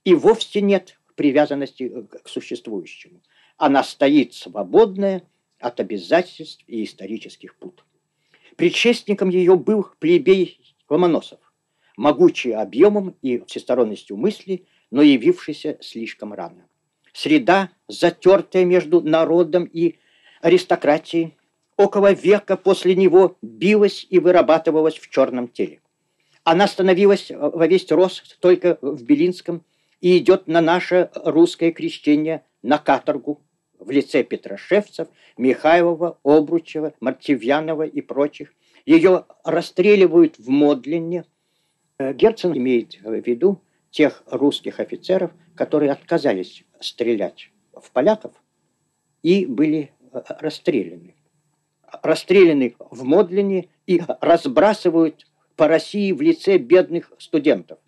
и 0.04 0.14
вовсе 0.14 0.61
нет 0.61 0.99
привязанности 1.16 2.06
к 2.23 2.28
существующему. 2.28 3.21
Она 3.56 3.85
стоит 3.85 4.35
свободная 4.35 5.23
от 5.59 5.80
обязательств 5.80 6.64
и 6.66 6.85
исторических 6.85 7.56
пут. 7.56 7.85
Предшественником 8.56 9.28
ее 9.28 9.56
был 9.56 9.87
плебей 9.99 10.61
Ломоносов, 10.88 11.40
могучий 11.96 12.52
объемом 12.52 13.16
и 13.22 13.42
всесторонностью 13.46 14.16
мысли, 14.16 14.66
но 14.90 15.02
явившийся 15.02 15.78
слишком 15.80 16.32
рано. 16.32 16.66
Среда, 17.12 17.70
затертая 17.88 18.64
между 18.64 19.00
народом 19.00 19.64
и 19.64 19.96
аристократией, 20.40 21.36
около 21.76 22.12
века 22.12 22.56
после 22.56 22.94
него 22.94 23.36
билась 23.42 24.06
и 24.10 24.18
вырабатывалась 24.18 24.98
в 24.98 25.08
черном 25.10 25.48
теле. 25.48 25.80
Она 26.42 26.68
становилась 26.68 27.30
во 27.30 27.66
весь 27.66 27.90
рост 27.90 28.38
только 28.40 28.78
в 28.82 29.02
Белинском 29.02 29.64
и 30.00 30.18
идет 30.18 30.46
на 30.46 30.60
наше 30.60 31.10
русское 31.14 31.72
крещение 31.72 32.44
на 32.62 32.78
каторгу 32.78 33.40
в 33.78 33.90
лице 33.90 34.22
Петрошевцев, 34.22 35.08
Михайлова, 35.38 36.18
Обручева, 36.22 36.94
Мартивьянова 37.00 37.84
и 37.84 38.00
прочих. 38.00 38.52
Ее 38.84 39.24
расстреливают 39.44 40.38
в 40.38 40.48
Модлине. 40.50 41.24
Э, 41.98 42.12
Герцен 42.12 42.56
имеет 42.56 43.00
в 43.02 43.12
виду 43.12 43.60
тех 43.90 44.24
русских 44.26 44.80
офицеров, 44.80 45.30
которые 45.54 45.92
отказались 45.92 46.64
стрелять 46.80 47.50
в 47.72 47.90
поляков 47.92 48.32
и 49.22 49.46
были 49.46 49.92
э, 50.12 50.20
расстреляны. 50.40 51.14
Расстреляны 52.02 52.74
в 52.78 53.04
Модлине 53.04 53.68
и 53.86 54.02
разбрасывают 54.20 55.26
по 55.54 55.68
России 55.68 56.10
в 56.10 56.20
лице 56.20 56.58
бедных 56.58 57.12
студентов. 57.18 57.78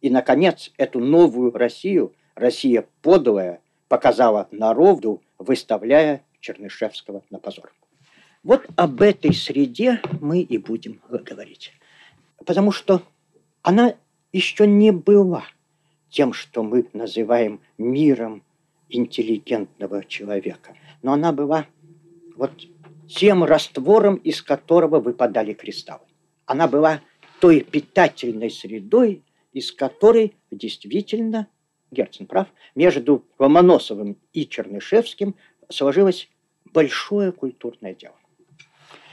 И, 0.00 0.10
наконец, 0.10 0.72
эту 0.76 0.98
новую 0.98 1.52
Россию, 1.52 2.12
Россия 2.34 2.84
подлая, 3.02 3.60
показала 3.86 4.48
народу, 4.50 5.22
выставляя 5.38 6.24
Чернышевского 6.40 7.22
на 7.30 7.38
позор. 7.38 7.72
Вот 8.42 8.66
об 8.74 9.00
этой 9.00 9.32
среде 9.32 10.00
мы 10.20 10.40
и 10.40 10.58
будем 10.58 11.00
говорить. 11.08 11.72
Потому 12.44 12.72
что 12.72 13.02
она 13.62 13.94
еще 14.32 14.66
не 14.66 14.90
была 14.92 15.44
тем, 16.10 16.32
что 16.32 16.62
мы 16.62 16.86
называем 16.92 17.60
миром 17.78 18.42
интеллигентного 18.88 20.04
человека. 20.04 20.76
Но 21.02 21.12
она 21.12 21.32
была 21.32 21.66
вот 22.36 22.52
тем 23.08 23.44
раствором, 23.44 24.16
из 24.16 24.42
которого 24.42 25.00
выпадали 25.00 25.52
кристаллы. 25.52 26.04
Она 26.44 26.68
была 26.68 27.00
той 27.40 27.60
питательной 27.60 28.50
средой, 28.50 29.22
из 29.52 29.72
которой 29.72 30.34
действительно, 30.50 31.48
Герцен 31.90 32.26
прав, 32.26 32.48
между 32.74 33.24
Ломоносовым 33.38 34.16
и 34.32 34.46
Чернышевским 34.46 35.34
сложилось 35.68 36.28
большое 36.72 37.32
культурное 37.32 37.94
дело. 37.94 38.14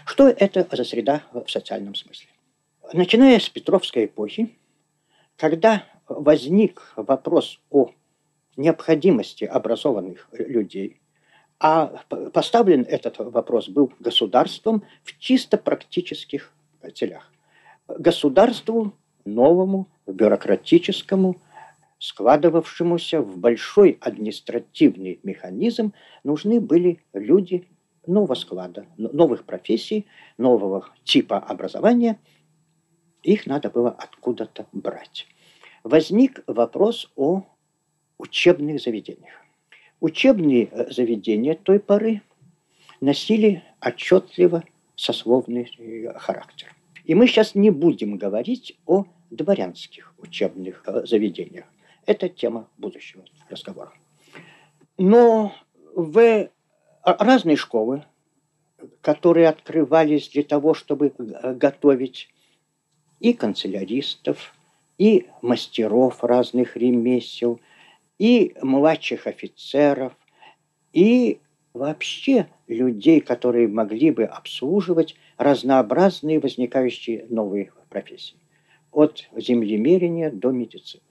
Что 0.05 0.27
это 0.27 0.67
за 0.71 0.83
среда 0.83 1.23
в 1.33 1.47
социальном 1.49 1.95
смысле? 1.95 2.29
Начиная 2.91 3.39
с 3.39 3.47
Петровской 3.47 4.05
эпохи, 4.05 4.49
когда 5.37 5.83
возник 6.07 6.91
вопрос 6.95 7.59
о 7.69 7.91
необходимости 8.57 9.43
образованных 9.43 10.27
людей, 10.31 10.99
а 11.59 12.01
поставлен 12.33 12.85
этот 12.89 13.19
вопрос 13.19 13.69
был 13.69 13.93
государством 13.99 14.83
в 15.03 15.19
чисто 15.19 15.59
практических 15.59 16.51
целях. 16.95 17.31
Государству 17.87 18.93
новому, 19.23 19.87
бюрократическому, 20.07 21.39
складывавшемуся 21.99 23.21
в 23.21 23.37
большой 23.37 23.99
административный 24.01 25.19
механизм, 25.21 25.93
нужны 26.23 26.59
были 26.59 27.03
люди 27.13 27.67
нового 28.07 28.33
склада, 28.33 28.87
новых 28.97 29.43
профессий, 29.43 30.07
нового 30.37 30.87
типа 31.03 31.37
образования. 31.37 32.17
Их 33.23 33.45
надо 33.45 33.69
было 33.69 33.89
откуда-то 33.91 34.67
брать. 34.71 35.27
Возник 35.83 36.43
вопрос 36.47 37.11
о 37.15 37.43
учебных 38.17 38.81
заведениях. 38.81 39.33
Учебные 39.99 40.69
э, 40.71 40.91
заведения 40.91 41.55
той 41.55 41.79
поры 41.79 42.21
носили 43.01 43.63
отчетливо 43.81 44.63
сословный 44.95 45.69
э, 45.77 46.13
характер. 46.17 46.73
И 47.03 47.15
мы 47.15 47.27
сейчас 47.27 47.55
не 47.55 47.69
будем 47.69 48.17
говорить 48.17 48.77
о 48.85 49.05
дворянских 49.29 50.13
учебных 50.17 50.83
э, 50.85 51.05
заведениях. 51.05 51.65
Это 52.05 52.29
тема 52.29 52.67
будущего 52.77 53.23
разговора. 53.49 53.93
Но 54.97 55.53
в 55.95 56.49
разные 57.03 57.55
школы, 57.55 58.03
которые 59.01 59.49
открывались 59.49 60.29
для 60.29 60.43
того, 60.43 60.73
чтобы 60.73 61.13
готовить 61.17 62.29
и 63.19 63.33
канцеляристов, 63.33 64.53
и 64.97 65.27
мастеров 65.41 66.23
разных 66.23 66.75
ремесел, 66.75 67.59
и 68.17 68.55
младших 68.61 69.27
офицеров, 69.27 70.13
и 70.93 71.39
вообще 71.73 72.47
людей, 72.67 73.21
которые 73.21 73.67
могли 73.67 74.11
бы 74.11 74.25
обслуживать 74.25 75.15
разнообразные 75.37 76.39
возникающие 76.39 77.25
новые 77.29 77.71
профессии. 77.89 78.37
От 78.91 79.29
землемерения 79.35 80.31
до 80.31 80.51
медицины. 80.51 81.03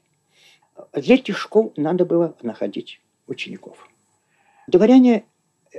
Для 0.93 1.15
этих 1.15 1.39
школ 1.39 1.73
надо 1.77 2.05
было 2.05 2.37
находить 2.43 3.01
учеников. 3.27 3.89
Дворяне 4.67 5.25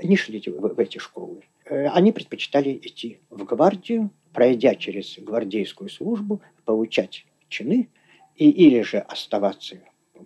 не 0.02 0.16
шли 0.16 0.42
в 0.46 0.80
эти 0.80 0.98
школы. 0.98 1.44
Э, 1.70 1.88
они 1.90 2.12
предпочитали 2.12 2.80
идти 2.82 3.20
в 3.30 3.44
гвардию, 3.46 4.10
пройдя 4.34 4.76
через 4.76 5.18
гвардейскую 5.20 5.90
службу, 5.90 6.42
получать 6.66 7.26
чины 7.48 7.90
и 8.36 8.50
или 8.50 8.82
же 8.82 9.00
оставаться 9.00 9.80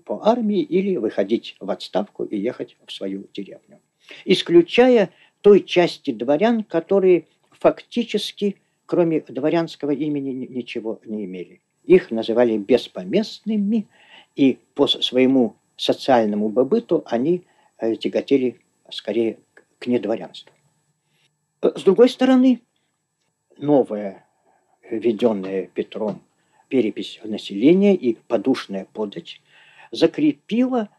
по 0.06 0.26
армии, 0.26 0.62
или 0.62 0.96
выходить 0.96 1.56
в 1.60 1.70
отставку 1.70 2.24
и 2.24 2.38
ехать 2.38 2.76
в 2.86 2.92
свою 2.92 3.28
деревню. 3.34 3.80
Исключая 4.26 5.12
той 5.42 5.62
части 5.64 6.12
дворян, 6.12 6.64
которые 6.64 7.28
фактически, 7.52 8.56
кроме 8.86 9.22
дворянского 9.22 9.92
имени, 9.92 10.48
ничего 10.50 11.00
не 11.06 11.26
имели. 11.26 11.62
Их 11.84 12.12
называли 12.12 12.58
беспоместными, 12.58 13.88
и 14.36 14.58
по 14.74 14.88
своему 14.88 15.56
социальному 15.76 16.50
быту 16.50 17.04
они 17.06 17.44
э, 17.78 17.96
тяготели 17.96 18.60
скорее 18.90 19.38
к 19.80 19.88
недворянству. 19.88 20.54
С 21.64 21.84
другой 21.84 22.10
стороны, 22.10 22.62
новая, 23.58 24.28
введенная 24.82 25.68
Петром 25.68 26.22
перепись 26.68 27.22
населения 27.24 27.96
и 27.96 28.16
подушная 28.16 28.86
подать 28.92 29.42
закрепила 29.90 30.90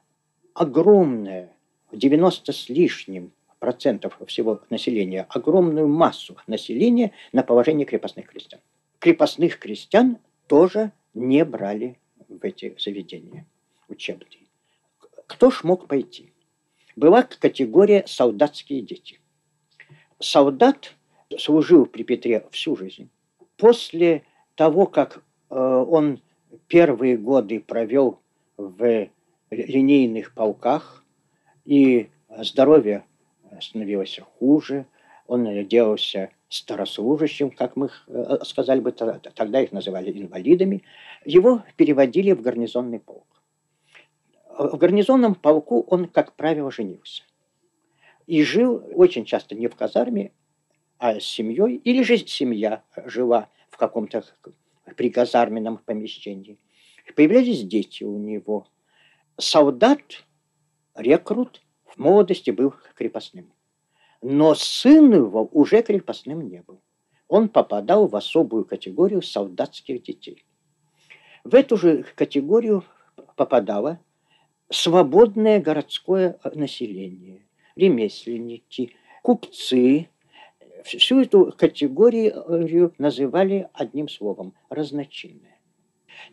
огромное, 0.54 1.52
90 1.92 2.50
с 2.50 2.70
лишним 2.70 3.32
процентов 3.58 4.18
всего 4.26 4.62
населения, 4.70 5.26
огромную 5.28 5.86
массу 5.86 6.38
населения 6.46 7.12
на 7.32 7.42
положение 7.42 7.84
крепостных 7.84 8.28
крестьян. 8.30 8.62
Крепостных 9.00 9.58
крестьян 9.58 10.16
тоже 10.46 10.92
не 11.12 11.44
брали 11.44 11.98
в 12.26 12.42
эти 12.42 12.74
заведения 12.78 13.46
учебные. 13.88 14.46
Кто 15.26 15.50
ж 15.50 15.62
мог 15.62 15.88
пойти? 15.88 16.32
Была 16.96 17.22
категория 17.22 18.04
солдатские 18.06 18.80
дети. 18.80 19.20
Солдат 20.18 20.94
служил 21.38 21.86
при 21.86 22.02
Петре 22.02 22.46
всю 22.50 22.76
жизнь. 22.76 23.08
После 23.56 24.22
того, 24.54 24.86
как 24.86 25.22
э, 25.50 25.54
он 25.54 26.20
первые 26.68 27.16
годы 27.16 27.60
провел 27.60 28.20
в 28.56 29.08
линейных 29.50 30.34
полках, 30.34 31.04
и 31.64 32.08
здоровье 32.38 33.04
становилось 33.60 34.20
хуже, 34.38 34.86
он 35.26 35.66
делался 35.66 36.30
старослужащим, 36.48 37.50
как 37.50 37.76
мы 37.76 37.90
э, 38.06 38.38
сказали 38.44 38.80
бы, 38.80 38.92
тогда 38.92 39.60
их 39.60 39.72
называли 39.72 40.12
инвалидами, 40.12 40.82
его 41.24 41.62
переводили 41.76 42.32
в 42.32 42.42
гарнизонный 42.42 43.00
полк. 43.00 43.26
В 44.56 44.76
гарнизонном 44.76 45.34
полку 45.34 45.80
он, 45.88 46.06
как 46.06 46.34
правило, 46.34 46.70
женился. 46.70 47.24
И 48.26 48.42
жил 48.42 48.82
очень 48.94 49.24
часто 49.24 49.54
не 49.54 49.68
в 49.68 49.76
казарме, 49.76 50.32
а 50.98 51.20
с 51.20 51.24
семьей, 51.24 51.76
или 51.76 52.02
же 52.02 52.16
семья 52.18 52.82
жила 53.04 53.50
в 53.70 53.76
каком-то 53.76 54.24
приказарменном 54.96 55.78
помещении. 55.78 56.58
Появлялись 57.16 57.64
дети 57.64 58.04
у 58.04 58.16
него. 58.18 58.68
Солдат, 59.36 60.24
рекрут, 60.94 61.60
в 61.84 61.98
молодости 61.98 62.50
был 62.50 62.74
крепостным. 62.94 63.52
Но 64.22 64.54
сын 64.54 65.12
его 65.12 65.48
уже 65.52 65.82
крепостным 65.82 66.48
не 66.48 66.62
был. 66.62 66.80
Он 67.28 67.48
попадал 67.48 68.06
в 68.06 68.16
особую 68.16 68.64
категорию 68.64 69.22
солдатских 69.22 70.02
детей. 70.02 70.44
В 71.42 71.54
эту 71.54 71.76
же 71.76 72.04
категорию 72.14 72.84
попадало 73.36 74.00
свободное 74.70 75.60
городское 75.60 76.38
население, 76.54 77.43
ремесленники, 77.76 78.94
купцы. 79.22 80.08
Всю 80.84 81.20
эту 81.20 81.54
категорию 81.56 82.92
называли 82.98 83.68
одним 83.72 84.08
словом– 84.08 84.54
разночинная. 84.68 85.58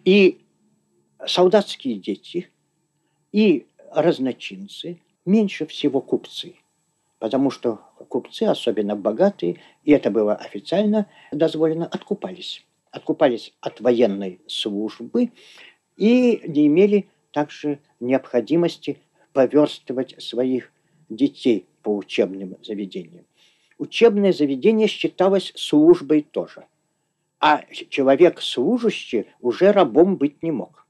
И 0.04 0.42
солдатские 1.26 1.96
дети, 1.96 2.50
и 3.32 3.68
разночинцы, 3.94 5.02
меньше 5.26 5.66
всего 5.66 6.02
купцы. 6.02 6.56
Потому 7.20 7.52
что 7.52 7.82
купцы, 8.10 8.44
особенно 8.44 8.96
богатые, 8.96 9.62
и 9.84 9.92
это 9.92 10.10
было 10.10 10.36
официально 10.36 11.08
дозволено, 11.32 11.86
откупались. 11.86 12.66
Откупались 12.92 13.54
от 13.62 13.80
военной 13.80 14.42
службы 14.48 15.32
и 15.96 16.42
не 16.46 16.68
имели 16.68 17.08
также 17.32 17.80
необходимости 18.00 19.00
поверстывать 19.34 20.22
своих 20.22 20.72
детей 21.16 21.68
по 21.84 21.96
учебным 21.96 22.58
заведениям. 22.64 23.26
Учебное 23.78 24.32
заведение 24.32 24.88
считалось 24.88 25.52
службой 25.56 26.22
тоже. 26.22 26.66
А 27.40 27.64
человек 27.90 28.42
служащий 28.42 29.26
уже 29.40 29.72
рабом 29.72 30.18
быть 30.18 30.44
не 30.44 30.52
мог. 30.52 30.86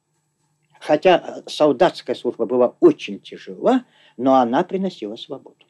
Хотя 0.82 1.44
солдатская 1.46 2.16
служба 2.16 2.46
была 2.46 2.76
очень 2.80 3.20
тяжела, 3.20 3.86
но 4.18 4.36
она 4.36 4.64
приносила 4.64 5.16
свободу. 5.16 5.66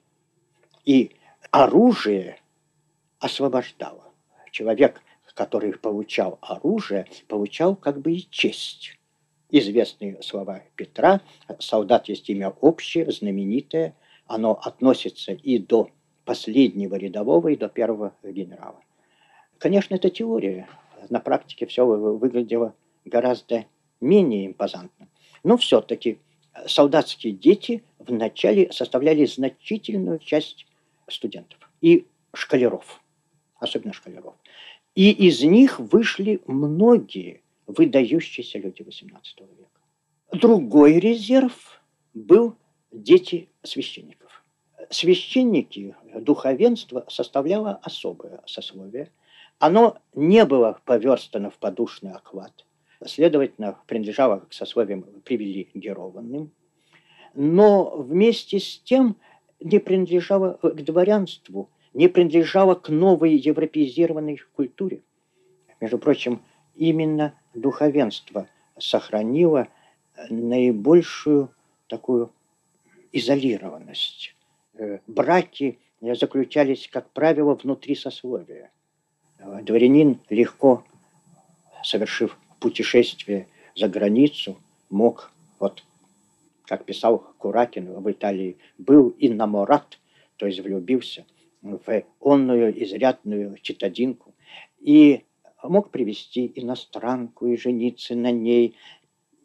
И 0.86 1.12
оружие 1.52 2.40
освобождало. 3.20 4.14
Человек, 4.52 5.02
который 5.36 5.74
получал 5.74 6.40
оружие, 6.42 7.08
получал 7.28 7.76
как 7.76 8.02
бы 8.02 8.14
и 8.14 8.30
честь. 8.30 8.98
Известные 9.50 10.22
слова 10.24 10.64
Петра. 10.76 11.22
Солдат 11.60 12.08
есть 12.08 12.30
имя 12.30 12.50
общее, 12.62 13.12
знаменитое. 13.12 13.96
Оно 14.34 14.58
относится 14.64 15.34
и 15.34 15.58
до 15.58 15.90
последнего 16.24 16.96
рядового, 16.96 17.50
и 17.50 17.58
до 17.58 17.68
первого 17.68 18.16
генерала. 18.24 18.80
Конечно, 19.58 19.96
это 19.96 20.10
теория. 20.10 20.70
На 21.10 21.20
практике 21.20 21.66
все 21.66 21.86
выглядело 21.86 22.74
гораздо 23.04 23.66
менее 24.00 24.48
импозантно. 24.48 25.10
Но 25.44 25.58
все-таки 25.58 26.20
солдатские 26.66 27.34
дети 27.34 27.84
вначале 28.00 28.72
составляли 28.72 29.26
значительную 29.26 30.20
часть 30.20 30.66
студентов 31.10 31.60
и 31.82 32.08
школяров, 32.34 33.02
особенно 33.60 33.92
школяров. 33.92 34.36
И 34.96 35.12
из 35.12 35.44
них 35.44 35.78
вышли 35.78 36.40
многие 36.48 37.42
выдающиеся 37.68 38.60
люди 38.60 38.82
XVIII 38.82 39.58
века. 39.58 39.82
Другой 40.32 41.00
резерв 41.00 41.82
был 42.14 42.56
дети 42.94 43.50
священников. 43.64 44.21
Священники, 44.92 45.96
духовенство 46.14 47.06
составляло 47.08 47.80
особое 47.82 48.42
сословие. 48.46 49.12
Оно 49.58 49.98
не 50.14 50.46
было 50.46 50.80
поверстано 50.86 51.50
в 51.50 51.58
подушный 51.58 52.12
оклад– 52.12 52.66
следовательно, 53.06 53.78
принадлежала 53.88 54.40
к 54.40 54.54
сословиям 54.54 55.04
привилегированным, 55.24 56.52
но 57.34 57.98
вместе 57.98 58.60
с 58.60 58.80
тем 58.80 59.18
не 59.60 59.80
принадлежала 59.80 60.60
к 60.62 60.84
дворянству, 60.84 61.70
не 61.94 62.08
принадлежала 62.08 62.76
к 62.76 62.90
новой 62.90 63.36
европеизированной 63.36 64.42
культуре. 64.56 65.02
Между 65.80 65.98
прочим, 65.98 66.42
именно 66.76 67.34
духовенство 67.54 68.48
сохранило 68.78 69.68
наибольшую 70.30 71.54
такую 71.88 72.32
изолированность. 73.12 74.36
Э, 74.82 74.98
браки 75.06 75.78
заключались, 76.02 76.90
как 76.92 77.12
правило, 77.12 77.54
внутри 77.54 77.94
сословия. 77.94 78.72
Дворянин 79.38 80.20
легко, 80.30 80.84
совершив 81.84 82.36
путешествие 82.60 83.48
за 83.76 83.88
границу 83.88 84.58
мог, 84.90 85.32
вот 85.60 85.84
как 86.66 86.86
писал 86.86 87.20
Куракин 87.38 87.94
в 87.94 88.12
Италии, 88.12 88.58
был 88.80 89.16
иннаморат, 89.20 90.00
то 90.38 90.48
есть 90.48 90.60
влюбился 90.60 91.26
в 91.62 92.04
онную 92.20 92.84
изрядную 92.84 93.58
читадинку 93.62 94.34
и 94.80 95.26
мог 95.62 95.92
привести 95.92 96.52
иностранку 96.56 97.46
и 97.46 97.56
жениться 97.56 98.16
на 98.16 98.32
ней. 98.32 98.76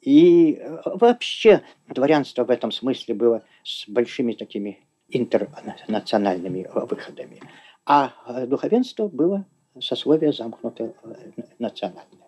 И 0.00 0.62
вообще 0.86 1.62
дворянство 1.88 2.44
в 2.44 2.50
этом 2.50 2.72
смысле 2.72 3.14
было 3.14 3.44
с 3.62 3.86
большими 3.86 4.32
такими 4.32 4.85
интернациональными 5.08 6.68
выходами. 6.74 7.40
А 7.84 8.12
духовенство 8.46 9.08
было 9.08 9.44
сословие 9.80 10.32
замкнутое 10.32 10.94
национальное 11.58 12.26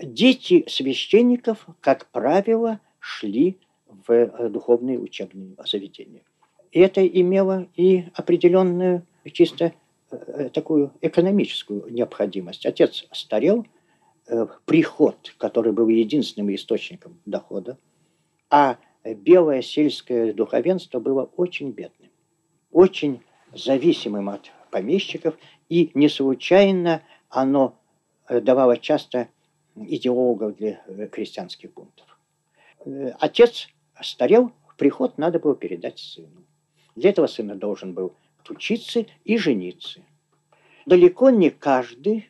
дети 0.00 0.64
священников, 0.68 1.66
как 1.80 2.10
правило, 2.10 2.80
шли 2.98 3.58
в 3.86 4.10
э, 4.12 4.48
духовные 4.48 4.98
учебные 4.98 5.54
заведения. 5.66 6.22
И 6.70 6.80
это 6.80 7.06
имело 7.06 7.68
и 7.76 8.06
определенную 8.14 9.06
чисто 9.32 9.72
э, 10.10 10.50
такую 10.50 10.92
экономическую 11.00 11.92
необходимость. 11.92 12.64
Отец 12.64 13.06
старел, 13.12 13.66
э, 14.26 14.46
приход, 14.64 15.34
который 15.38 15.72
был 15.72 15.88
единственным 15.88 16.54
источником 16.54 17.20
дохода, 17.26 17.78
а 18.50 18.78
белое 19.04 19.62
сельское 19.62 20.32
духовенство 20.32 21.00
было 21.00 21.24
очень 21.36 21.70
бедным, 21.70 22.10
очень 22.70 23.22
зависимым 23.54 24.28
от 24.28 24.50
помещиков, 24.70 25.36
и 25.68 25.90
не 25.94 26.08
случайно 26.08 27.02
оно 27.28 27.78
давало 28.28 28.78
часто 28.78 29.28
идеологов 29.74 30.56
для 30.56 30.82
э, 30.86 31.08
крестьянских 31.08 31.72
бунтов. 31.72 32.06
Э, 32.84 33.12
отец 33.18 33.68
старел, 34.00 34.52
приход 34.76 35.18
надо 35.18 35.38
было 35.38 35.54
передать 35.54 35.98
сыну. 35.98 36.44
Для 36.94 37.10
этого 37.10 37.26
сына 37.26 37.54
должен 37.54 37.94
был 37.94 38.12
учиться 38.48 39.06
и 39.24 39.36
жениться. 39.38 40.00
Далеко 40.84 41.30
не 41.30 41.50
каждый 41.50 42.28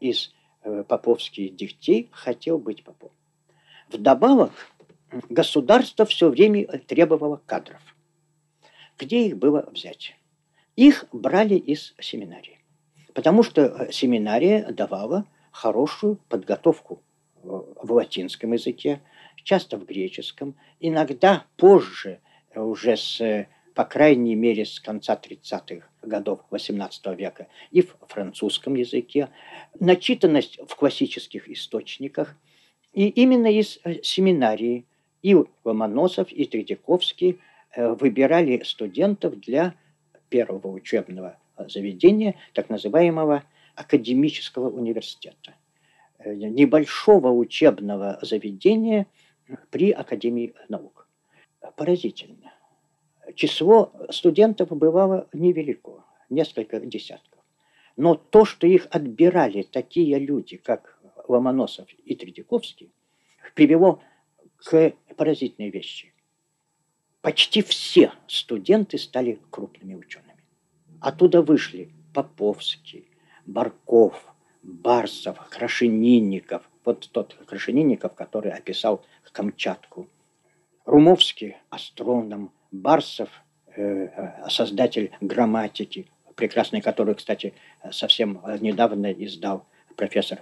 из 0.00 0.32
э, 0.62 0.84
поповских 0.84 1.56
детей 1.56 2.08
хотел 2.12 2.58
быть 2.58 2.84
попом. 2.84 3.10
Вдобавок, 3.90 4.52
государство 5.28 6.04
все 6.04 6.28
время 6.28 6.66
требовало 6.86 7.40
кадров. 7.46 7.80
Где 8.98 9.26
их 9.26 9.36
было 9.36 9.68
взять? 9.72 10.16
Их 10.76 11.06
брали 11.12 11.54
из 11.54 11.94
семинарии. 12.00 12.58
Потому 13.14 13.42
что 13.42 13.88
семинария 13.90 14.70
давала 14.70 15.24
хорошую 15.50 16.18
подготовку 16.28 17.02
в 17.42 17.92
латинском 17.92 18.52
языке, 18.52 19.00
часто 19.42 19.76
в 19.76 19.86
греческом, 19.86 20.56
иногда 20.80 21.44
позже, 21.56 22.20
уже 22.54 22.96
с, 22.96 23.46
по 23.74 23.84
крайней 23.84 24.34
мере, 24.34 24.64
с 24.64 24.80
конца 24.80 25.20
30-х 25.20 25.88
годов 26.02 26.40
XVIII 26.50 27.16
века, 27.16 27.48
и 27.70 27.82
в 27.82 27.96
французском 28.08 28.74
языке, 28.74 29.30
начитанность 29.78 30.58
в 30.66 30.74
классических 30.74 31.48
источниках, 31.48 32.36
и 32.92 33.08
именно 33.08 33.46
из 33.46 33.78
э, 33.84 34.02
семинарии 34.02 34.86
и 35.22 35.36
Ломоносов, 35.64 36.30
и 36.32 36.44
Третьяковский 36.44 37.40
э, 37.74 37.92
выбирали 37.94 38.62
студентов 38.64 39.38
для 39.40 39.74
первого 40.28 40.68
учебного 40.68 41.38
заведения, 41.66 42.34
так 42.52 42.68
называемого 42.68 43.44
академического 43.74 44.70
университета, 44.70 45.54
э, 46.18 46.34
небольшого 46.34 47.30
учебного 47.30 48.18
заведения 48.22 49.06
при 49.70 49.90
Академии 49.90 50.54
наук. 50.68 51.08
Поразительно. 51.76 52.52
Число 53.34 53.92
студентов 54.10 54.70
бывало 54.70 55.28
невелико, 55.32 56.04
несколько 56.30 56.80
десятков. 56.80 57.40
Но 57.96 58.14
то, 58.14 58.44
что 58.44 58.66
их 58.66 58.86
отбирали 58.90 59.62
такие 59.62 60.18
люди, 60.18 60.56
как 60.56 60.98
Ломоносов 61.26 61.88
и 62.04 62.14
Третьяковский, 62.14 62.90
привело 63.54 64.00
к 64.64 64.92
поразительной 65.16 65.70
вещи. 65.70 66.12
Почти 67.20 67.62
все 67.62 68.12
студенты 68.26 68.98
стали 68.98 69.40
крупными 69.50 69.94
учеными. 69.94 70.44
Оттуда 71.00 71.42
вышли 71.42 71.90
Поповский, 72.14 73.08
Барков, 73.46 74.34
Барсов, 74.62 75.38
Крашенинников, 75.50 76.68
вот 76.84 77.08
тот 77.12 77.34
Крашенинников, 77.46 78.14
который 78.14 78.52
описал 78.52 79.04
Камчатку, 79.32 80.08
Румовский, 80.84 81.56
астроном, 81.70 82.52
Барсов, 82.72 83.28
э, 83.76 84.48
создатель 84.48 85.12
грамматики, 85.20 86.08
прекрасный, 86.34 86.80
который, 86.80 87.14
кстати, 87.14 87.54
совсем 87.90 88.42
недавно 88.60 89.12
издал 89.12 89.66
профессор 89.96 90.40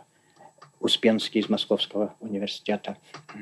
Успенский 0.80 1.40
из 1.40 1.48
Московского 1.48 2.14
университета, 2.20 2.96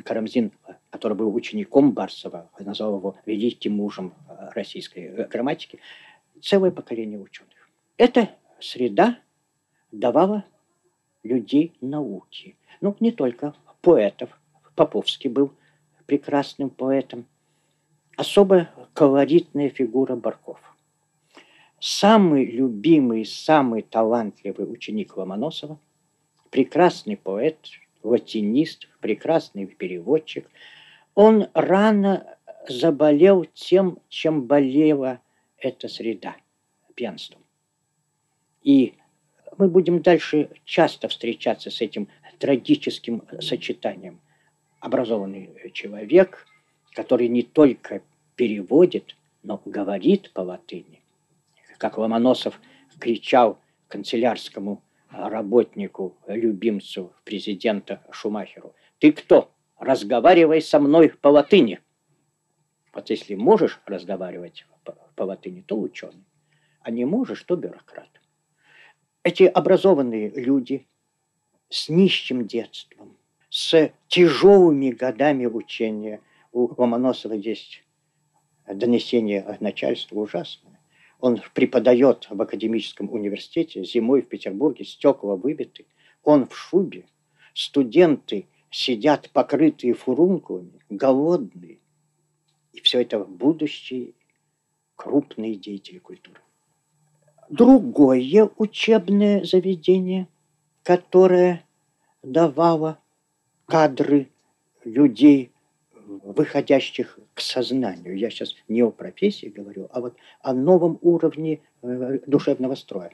Карамзин, 0.04 0.52
который 0.90 1.16
был 1.16 1.34
учеником 1.34 1.92
Барсова, 1.92 2.48
назвал 2.58 2.96
его 2.98 3.16
великим 3.26 3.74
мужем 3.74 4.14
российской 4.54 5.26
грамматики, 5.26 5.80
целое 6.40 6.70
поколение 6.70 7.18
ученых. 7.18 7.52
Эта 7.96 8.30
среда 8.60 9.18
давала 9.90 10.44
людей 11.22 11.76
науки. 11.80 12.56
Ну, 12.80 12.96
не 13.00 13.12
только 13.12 13.54
поэтов. 13.80 14.30
Поповский 14.74 15.30
был 15.30 15.52
прекрасным 16.06 16.70
поэтом. 16.70 17.26
Особо 18.16 18.70
колоритная 18.92 19.70
фигура 19.70 20.16
Барков. 20.16 20.60
Самый 21.80 22.44
любимый, 22.44 23.24
самый 23.24 23.82
талантливый 23.82 24.70
ученик 24.70 25.16
Ломоносова, 25.16 25.78
прекрасный 26.54 27.16
поэт, 27.16 27.58
латинист, 28.04 28.86
прекрасный 29.00 29.66
переводчик. 29.66 30.48
Он 31.16 31.48
рано 31.52 32.36
заболел 32.68 33.44
тем, 33.54 33.98
чем 34.08 34.42
болела 34.42 35.20
эта 35.58 35.88
среда– 35.88 36.36
пьянством. 36.94 37.42
И 38.62 38.94
мы 39.58 39.66
будем 39.68 40.00
дальше 40.00 40.48
часто 40.64 41.08
встречаться 41.08 41.72
с 41.72 41.80
этим 41.80 42.06
трагическим 42.38 43.24
сочетанием. 43.40 44.20
Образованный 44.78 45.72
человек, 45.72 46.46
который 46.92 47.26
не 47.26 47.42
только 47.42 48.00
переводит, 48.36 49.16
но 49.42 49.60
говорит 49.64 50.30
по 50.32 50.42
латыни. 50.42 51.02
Как 51.78 51.98
Ломоносов 51.98 52.60
кричал 53.00 53.58
канцелярскому 53.88 54.83
работнику, 55.16 56.16
любимцу 56.26 57.12
президента 57.24 58.02
Шумахеру. 58.10 58.74
«Ты 58.98 59.12
кто? 59.12 59.50
Разговаривай 59.78 60.60
со 60.60 60.78
мной 60.80 61.10
по 61.10 61.28
латыни!» 61.28 61.80
Вот 62.92 63.10
если 63.10 63.34
можешь 63.34 63.80
разговаривать 63.86 64.66
по, 64.84 64.92
по 65.16 65.22
латыни, 65.24 65.62
то 65.62 65.78
ученый. 65.78 66.24
А 66.80 66.90
не 66.90 67.04
можешь, 67.04 67.42
то 67.42 67.56
бюрократ. 67.56 68.08
Эти 69.22 69.44
образованные 69.44 70.30
люди 70.30 70.86
с 71.70 71.88
нищим 71.88 72.46
детством, 72.46 73.16
с 73.50 73.90
тяжелыми 74.08 74.90
годами 74.90 75.46
учения, 75.46 76.20
у 76.52 76.72
Ломоносова 76.80 77.32
есть 77.32 77.82
донесение 78.66 79.56
начальству 79.60 80.20
ужасное. 80.20 80.73
Он 81.24 81.40
преподает 81.54 82.26
в 82.28 82.42
академическом 82.42 83.10
университете, 83.10 83.82
зимой 83.82 84.20
в 84.20 84.28
Петербурге, 84.28 84.84
стекла 84.84 85.36
выбиты. 85.36 85.86
Он 86.22 86.46
в 86.46 86.54
шубе. 86.54 87.06
Студенты 87.54 88.46
сидят 88.70 89.30
покрытые 89.30 89.94
фурункулами, 89.94 90.80
голодные. 90.90 91.78
И 92.74 92.82
все 92.82 93.00
это 93.00 93.20
будущие 93.20 94.12
крупные 94.96 95.54
деятели 95.54 95.98
культуры 95.98 96.42
другое 97.48 98.50
учебное 98.58 99.44
заведение, 99.44 100.28
которое 100.82 101.64
давало 102.22 102.98
кадры 103.64 104.28
людей, 104.84 105.53
выходящих 106.24 107.18
к 107.34 107.40
сознанию. 107.40 108.16
Я 108.16 108.30
сейчас 108.30 108.54
не 108.68 108.82
о 108.82 108.90
профессии 108.90 109.46
говорю, 109.46 109.88
а 109.92 110.00
вот 110.00 110.16
о 110.40 110.54
новом 110.54 110.98
уровне 111.02 111.60
э, 111.82 112.18
душевного 112.26 112.74
строя. 112.74 113.10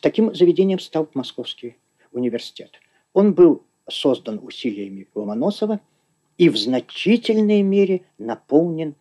Таким 0.00 0.34
заведением 0.34 0.78
стал 0.78 1.08
Московский 1.14 1.76
университет. 2.12 2.80
Он 3.12 3.34
был 3.34 3.64
создан 3.88 4.40
усилиями 4.42 5.06
Ломоносова 5.14 5.80
и 6.38 6.48
в 6.48 6.56
значительной 6.56 7.62
мере 7.62 8.02
наполнен 8.18 8.94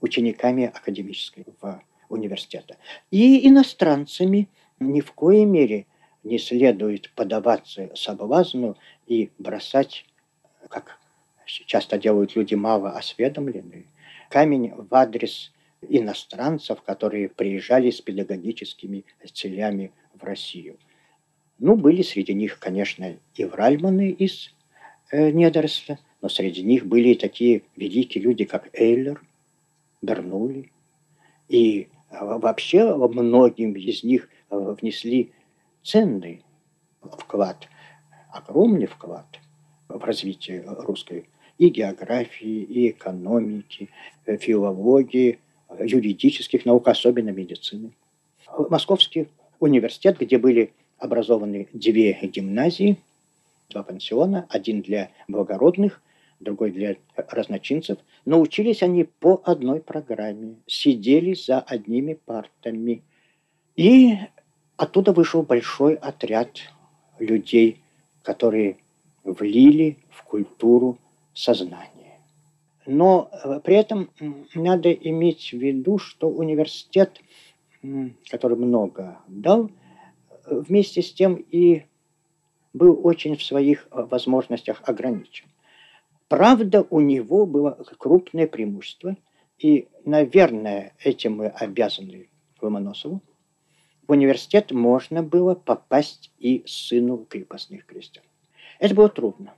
учениками 0.00 0.64
академической 0.64 1.46
в 1.60 1.82
университета. 2.08 2.76
И 3.10 3.48
иностранцами 3.48 4.48
ни 4.80 5.00
в 5.00 5.12
коей 5.12 5.44
мере 5.44 5.86
не 6.24 6.38
следует 6.38 7.12
подаваться 7.14 7.90
соблазну 7.94 8.76
и 9.06 9.30
бросать, 9.38 10.04
как 10.68 10.99
часто 11.66 11.98
делают 11.98 12.36
люди 12.36 12.54
мало 12.54 12.90
осведомленные, 12.90 13.86
камень 14.28 14.72
в 14.74 14.94
адрес 14.94 15.52
иностранцев, 15.88 16.82
которые 16.82 17.28
приезжали 17.28 17.90
с 17.90 18.00
педагогическими 18.00 19.04
целями 19.32 19.92
в 20.14 20.22
Россию. 20.22 20.76
Ну, 21.58 21.76
были 21.76 22.02
среди 22.02 22.34
них, 22.34 22.58
конечно, 22.58 23.16
и 23.34 23.44
вральманы 23.44 24.10
из 24.10 24.54
э, 25.10 25.30
Недоросля, 25.30 25.98
но 26.22 26.28
среди 26.28 26.62
них 26.62 26.86
были 26.86 27.10
и 27.10 27.14
такие 27.14 27.62
великие 27.76 28.22
люди, 28.22 28.44
как 28.44 28.68
Эйлер, 28.72 29.22
Бернули 30.02 30.70
и 31.50 31.88
а 32.10 32.38
вообще 32.38 32.96
многим 32.96 33.72
из 33.74 34.02
них 34.02 34.28
э, 34.50 34.74
внесли 34.80 35.32
ценный 35.82 36.44
вклад, 37.02 37.68
огромный 38.32 38.86
вклад 38.86 39.26
в 39.88 40.02
развитие 40.04 40.64
русской 40.66 41.28
и 41.60 41.68
географии, 41.68 42.62
и 42.62 42.88
экономики, 42.88 43.90
э, 44.24 44.38
филологии, 44.38 45.38
юридических 45.78 46.64
наук, 46.64 46.88
особенно 46.88 47.28
медицины. 47.28 47.92
Московский 48.70 49.28
университет, 49.60 50.18
где 50.18 50.38
были 50.38 50.72
образованы 50.96 51.68
две 51.74 52.18
гимназии, 52.22 52.96
два 53.68 53.82
пансиона, 53.82 54.46
один 54.48 54.80
для 54.80 55.10
благородных, 55.28 56.00
другой 56.40 56.70
для 56.70 56.96
разночинцев. 57.14 57.98
Научились 58.24 58.82
они 58.82 59.04
по 59.04 59.42
одной 59.44 59.80
программе, 59.80 60.56
сидели 60.66 61.34
за 61.34 61.60
одними 61.60 62.14
партами. 62.14 63.02
И 63.76 64.14
оттуда 64.78 65.12
вышел 65.12 65.42
большой 65.42 65.94
отряд 65.94 66.60
людей, 67.18 67.82
которые 68.22 68.78
влили 69.24 69.98
в 70.08 70.24
культуру 70.24 70.98
сознание. 71.40 72.20
Но 72.86 73.30
э, 73.32 73.60
при 73.60 73.76
этом 73.76 74.10
надо 74.54 74.92
иметь 74.92 75.50
в 75.52 75.58
виду, 75.58 75.98
что 75.98 76.28
университет, 76.28 77.20
который 78.30 78.56
много 78.56 79.18
дал, 79.28 79.70
э, 80.46 80.62
вместе 80.68 81.02
с 81.02 81.12
тем 81.12 81.36
и 81.36 81.84
был 82.72 83.00
очень 83.02 83.36
в 83.36 83.42
своих 83.42 83.88
э, 83.90 84.02
возможностях 84.02 84.82
ограничен. 84.84 85.46
Правда, 86.28 86.86
у 86.90 87.00
него 87.00 87.46
было 87.46 87.72
крупное 87.98 88.46
преимущество, 88.46 89.16
и, 89.58 89.88
наверное, 90.04 90.94
этим 91.02 91.36
мы 91.36 91.46
обязаны 91.48 92.28
Ломоносову. 92.60 93.22
В 94.06 94.12
университет 94.12 94.72
можно 94.72 95.22
было 95.22 95.54
попасть 95.54 96.30
и 96.38 96.62
сыну 96.66 97.24
крепостных 97.28 97.86
крестьян. 97.86 98.24
Это 98.78 98.94
было 98.94 99.08
трудно. 99.08 99.54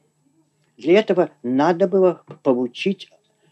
Для 0.82 0.98
этого 0.98 1.30
надо 1.44 1.86
было 1.86 2.24
получить 2.42 3.08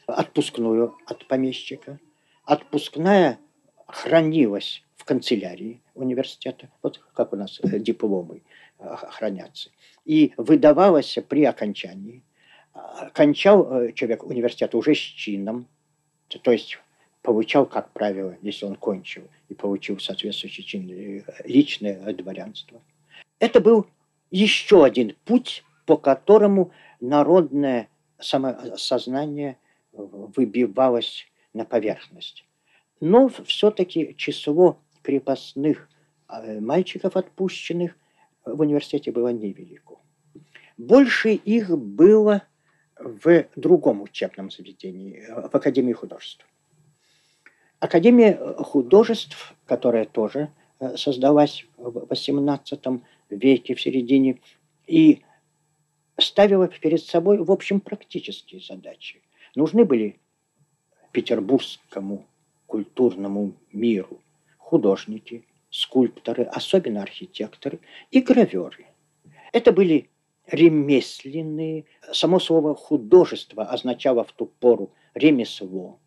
отпускную 0.07 0.97
от 1.07 1.29
помещика. 1.29 2.01
Отпускная 2.45 3.38
хранилась 3.87 4.83
в 4.97 5.05
канцелярии 5.05 5.81
университета, 5.95 6.71
вот 6.83 7.01
как 7.14 7.33
у 7.33 7.37
нас 7.37 7.61
э, 7.62 7.79
дипломы 7.79 8.43
э, 8.81 8.97
хранятся, 9.11 9.71
и 10.05 10.33
выдавалась 10.37 11.19
при 11.29 11.45
окончании 11.45 12.25
кончал 13.12 13.73
э, 13.73 13.93
человек 13.93 14.25
университет 14.25 14.75
уже 14.75 14.97
с 14.97 14.99
чином, 14.99 15.69
то 16.43 16.51
есть 16.51 16.79
получал, 17.23 17.64
как 17.64 17.93
правило, 17.93 18.37
если 18.43 18.66
он 18.66 18.75
кончил 18.75 19.23
и 19.49 19.55
получил 19.55 20.01
соответствующий 20.01 20.64
чин, 20.64 21.25
личное 21.45 22.12
дворянство. 22.12 22.81
Это 23.38 23.61
был 23.61 23.87
еще 24.33 24.85
один 24.85 25.14
путь, 25.25 25.62
по 25.87 25.97
которому 25.97 26.73
народное 27.01 27.89
самосознание 28.19 29.59
выбивалось 29.93 31.27
на 31.53 31.65
поверхность. 31.65 32.45
Но 33.01 33.29
все-таки 33.29 34.15
число 34.17 34.79
крепостных 35.03 35.89
э, 36.29 36.61
мальчиков, 36.61 37.17
отпущенных 37.17 37.97
в 38.45 38.61
университете, 38.61 39.11
было 39.11 39.29
невелико. 39.29 39.97
Больше 40.77 41.33
их 41.33 41.71
было 41.77 42.43
в 42.99 43.47
другом 43.57 44.03
учебном 44.03 44.51
заведении, 44.51 45.25
в 45.29 45.55
Академии 45.55 45.93
художеств. 45.93 46.47
Академия 47.79 48.37
художеств, 48.59 49.55
которая 49.65 50.05
тоже 50.05 50.51
э, 50.79 50.97
создалась 50.97 51.67
в 51.79 51.99
XVIII 51.99 53.01
веке, 53.31 53.75
в 53.75 53.81
середине, 53.81 54.41
и 54.87 55.23
ставила 56.21 56.69
перед 56.69 57.03
собой, 57.03 57.39
в 57.39 57.51
общем, 57.51 57.81
практические 57.81 58.61
задачи. 58.61 59.23
Нужны 59.55 59.85
были 59.85 60.19
петербургскому 61.13 62.27
культурному 62.67 63.55
миру 63.73 64.21
художники, 64.59 65.45
скульпторы, 65.71 66.45
особенно 66.45 67.03
архитекторы 67.03 67.81
и 68.11 68.21
граверы. 68.21 68.87
Это 69.53 69.73
были 69.73 70.09
ремесленные, 70.47 71.85
само 72.13 72.39
слово 72.39 72.75
художество 72.75 73.65
означало 73.65 74.25
в 74.25 74.33
ту 74.33 74.47
пору 74.47 74.93
ремесло. 75.15 75.99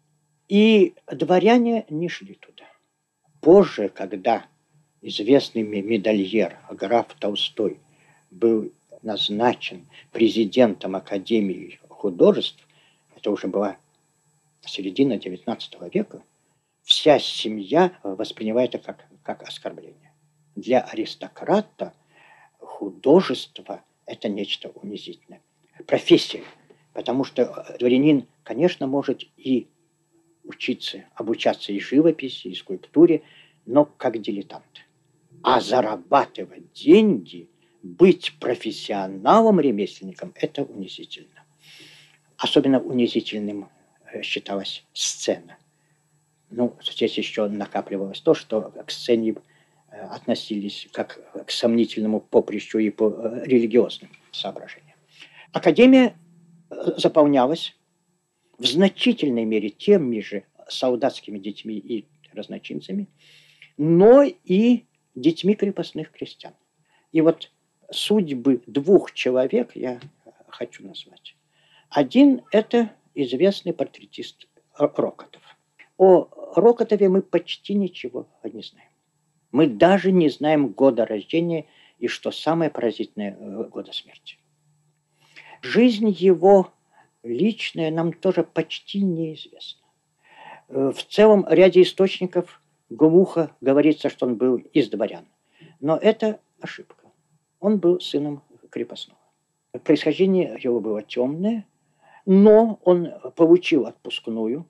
И 0.47 0.93
дворяне 1.11 1.85
не 1.89 2.09
шли 2.09 2.35
туда. 2.35 2.65
Позже, 3.41 3.89
когда 3.89 4.45
известный 5.01 5.63
медальер 5.63 6.59
граф 6.71 7.07
Толстой 7.19 7.79
был 8.31 8.71
назначен 9.03 9.87
президентом 10.11 10.95
Академии 10.95 11.79
художеств, 11.87 12.67
это 13.15 13.31
уже 13.31 13.47
была 13.47 13.77
середина 14.61 15.13
XIX 15.13 15.59
века, 15.93 16.23
вся 16.81 17.19
семья 17.19 17.97
воспринимает 18.03 18.75
это 18.75 18.85
как, 18.93 19.07
как 19.23 19.43
оскорбление. 19.43 20.13
Для 20.55 20.81
аристократа 20.81 21.93
художество– 22.59 23.83
это 24.05 24.29
нечто 24.29 24.69
унизительное. 24.69 25.41
Профессия. 25.87 26.43
Потому 26.93 27.23
что 27.23 27.75
дворянин, 27.79 28.27
конечно, 28.43 28.85
может 28.87 29.23
и 29.37 29.67
учиться, 30.43 31.05
обучаться 31.15 31.71
и 31.71 31.79
живописи, 31.79 32.49
и 32.49 32.55
скульптуре, 32.55 33.23
но 33.65 33.85
как 33.85 34.21
дилетант. 34.21 34.85
А 35.41 35.59
зарабатывать 35.59 36.71
деньги, 36.73 37.49
быть 37.83 38.33
профессионалом-ремесленником– 38.39 40.33
это 40.35 40.63
унизительно. 40.63 41.43
Особенно 42.37 42.79
унизительным 42.79 43.69
э, 44.11 44.21
считалась 44.23 44.83
сцена. 44.93 45.57
Ну, 46.49 46.75
здесь 46.81 47.17
еще 47.17 47.47
накапливалось 47.47 48.21
то, 48.21 48.33
что 48.33 48.61
к 48.61 48.89
сцене 48.89 49.35
э, 49.91 49.99
относились 49.99 50.87
как 50.93 51.19
к 51.45 51.51
сомнительному 51.51 52.21
поприщу 52.21 52.79
и 52.79 52.89
по 52.89 53.09
э, 53.09 53.43
религиозным 53.45 54.11
соображениям. 54.31 54.97
Академия 55.51 56.15
заполнялась 56.97 57.75
в 58.57 58.65
значительной 58.65 59.43
мере 59.45 59.69
теми 59.69 60.21
же 60.21 60.45
солдатскими 60.69 61.37
детьми 61.37 61.75
и 61.75 62.07
разночинцами, 62.31 63.07
но 63.77 64.23
и 64.23 64.85
детьми 65.15 65.53
крепостных 65.53 66.11
крестьян. 66.11 66.53
И 67.11 67.21
вот 67.21 67.51
судьбы 67.93 68.61
двух 68.67 69.13
человек 69.13 69.75
я 69.75 69.99
хочу 70.47 70.85
назвать. 70.85 71.35
Один– 71.89 72.41
это 72.51 72.91
известный 73.15 73.73
портретист 73.73 74.47
Рокотов. 74.77 75.41
О 75.97 76.27
Рокотове 76.55 77.09
мы 77.09 77.21
почти 77.21 77.75
ничего 77.75 78.27
не 78.43 78.63
знаем. 78.63 78.89
Мы 79.51 79.67
даже 79.67 80.11
не 80.11 80.29
знаем 80.29 80.69
года 80.69 81.05
рождения 81.05 81.67
и, 81.99 82.07
что 82.07 82.31
самое 82.31 82.71
поразительное, 82.71 83.37
э, 83.39 83.63
года 83.65 83.93
смерти. 83.93 84.37
Жизнь 85.61 86.09
его 86.09 86.73
личная 87.21 87.91
нам 87.91 88.11
тоже 88.11 88.43
почти 88.43 89.01
неизвестна. 89.01 89.87
Э, 90.67 90.91
в 90.93 91.03
целом 91.05 91.45
ряде 91.47 91.83
источников 91.83 92.61
глухо 92.89 93.55
говорится, 93.61 94.09
что 94.09 94.25
он 94.25 94.35
был 94.35 94.57
из 94.57 94.89
дворян. 94.89 95.25
Но 95.79 95.97
это 95.97 96.39
ошибка. 96.59 97.02
Он 97.63 97.77
был 97.77 98.01
сыном 98.01 98.43
крепостного. 98.69 99.21
Происхождение 99.85 100.59
его 100.61 100.81
было 100.81 101.01
темное, 101.01 101.65
но 102.25 102.77
он 102.83 103.07
получил 103.37 103.85
отпускную. 103.85 104.67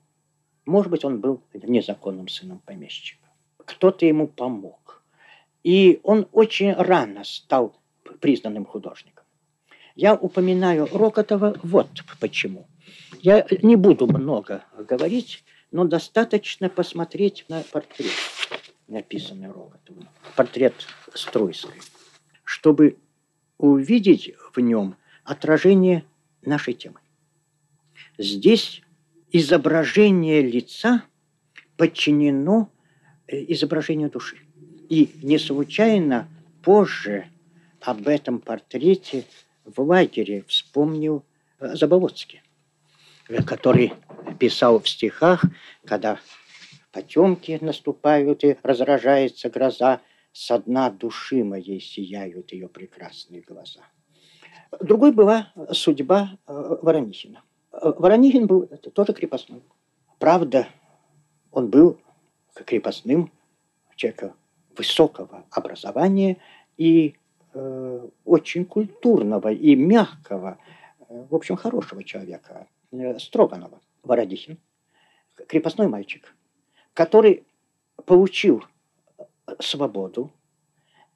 Может 0.64 0.92
быть, 0.92 1.04
он 1.04 1.20
был 1.20 1.42
незаконным 1.54 2.28
сыном 2.28 2.60
помещика. 2.64 3.26
Кто-то 3.64 4.06
ему 4.06 4.28
помог. 4.28 5.02
И 5.64 5.98
он 6.04 6.28
очень 6.30 6.72
рано 6.72 7.24
стал 7.24 7.76
признанным 8.20 8.64
художником. 8.64 9.24
Я 9.96 10.14
упоминаю 10.14 10.86
Рокотова 10.92 11.58
вот 11.64 11.88
почему. 12.20 12.68
Я 13.18 13.44
не 13.60 13.74
буду 13.74 14.06
много 14.06 14.62
говорить, 14.78 15.42
но 15.72 15.84
достаточно 15.84 16.68
посмотреть 16.68 17.44
на 17.48 17.64
портрет, 17.72 18.12
написанный 18.86 19.48
Рокотовым. 19.48 20.08
Портрет 20.36 20.74
Струйской, 21.12 21.80
чтобы 22.44 22.96
увидеть 23.58 24.32
в 24.52 24.60
нем 24.60 24.96
отражение 25.24 26.04
нашей 26.42 26.74
темы. 26.74 27.00
Здесь 28.18 28.82
изображение 29.32 30.42
лица 30.42 31.02
подчинено 31.76 32.70
э, 33.26 33.44
изображению 33.48 34.10
души. 34.10 34.38
И 34.88 35.10
не 35.22 35.38
случайно 35.38 36.28
позже 36.62 37.26
об 37.80 38.06
этом 38.06 38.38
портрете 38.38 39.24
в 39.64 39.80
лагере 39.80 40.44
вспомнил 40.46 41.24
э, 41.58 41.74
Заболоцкий, 41.74 42.42
э, 43.28 43.42
который 43.42 43.94
писал 44.38 44.80
в 44.80 44.88
стихах, 44.88 45.44
когда 45.84 46.20
потемки 46.92 47.58
наступают 47.60 48.44
и 48.44 48.56
разражается 48.62 49.50
гроза, 49.50 50.00
со 50.34 50.58
дна 50.58 50.90
души 50.90 51.44
моей 51.44 51.80
сияют 51.80 52.52
ее 52.52 52.68
прекрасные 52.68 53.40
глаза. 53.40 53.82
Другой 54.80 55.12
была 55.12 55.52
судьба 55.70 56.36
Воронихина. 56.46 57.42
Воронихин 57.70 58.48
был 58.48 58.66
тоже 58.66 59.12
крепостной. 59.12 59.62
Правда, 60.18 60.66
он 61.52 61.70
был 61.70 62.00
крепостным 62.52 63.30
человека 63.94 64.34
высокого 64.76 65.44
образования 65.50 66.38
и 66.76 67.14
э, 67.52 68.08
очень 68.24 68.64
культурного 68.64 69.52
и 69.52 69.76
мягкого, 69.76 70.58
э, 70.98 71.26
в 71.30 71.34
общем, 71.34 71.54
хорошего 71.54 72.02
человека, 72.02 72.66
э, 72.90 73.18
Строганова. 73.20 73.80
Вородихин, 74.02 74.58
крепостной 75.46 75.86
мальчик, 75.86 76.34
который 76.92 77.44
получил 78.04 78.64
свободу 79.60 80.30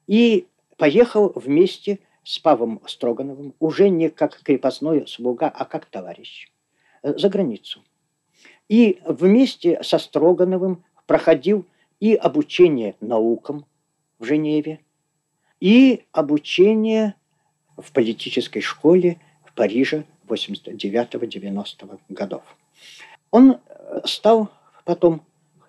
и 0.07 0.47
поехал 0.77 1.31
вместе 1.35 1.99
с 2.23 2.39
Павлом 2.39 2.81
Строгановым 2.87 3.55
уже 3.59 3.89
не 3.89 4.09
как 4.09 4.41
крепостной 4.41 5.07
слуга, 5.07 5.47
а 5.47 5.65
как 5.65 5.85
товарищ 5.85 6.51
э, 7.01 7.17
за 7.17 7.29
границу. 7.29 7.83
И 8.67 8.99
вместе 9.05 9.81
со 9.83 9.97
Строгановым 9.97 10.83
проходил 11.07 11.65
и 11.99 12.13
обучение 12.13 12.95
наукам 13.01 13.65
в 14.19 14.25
Женеве, 14.25 14.79
и 15.59 16.05
обучение 16.11 17.15
в 17.77 17.91
политической 17.91 18.61
школе 18.61 19.19
в 19.45 19.53
Париже 19.53 20.05
89-90 20.27 21.99
годов. 22.09 22.43
Он 23.31 23.51
э, 23.51 24.01
стал 24.05 24.49
потом 24.85 25.25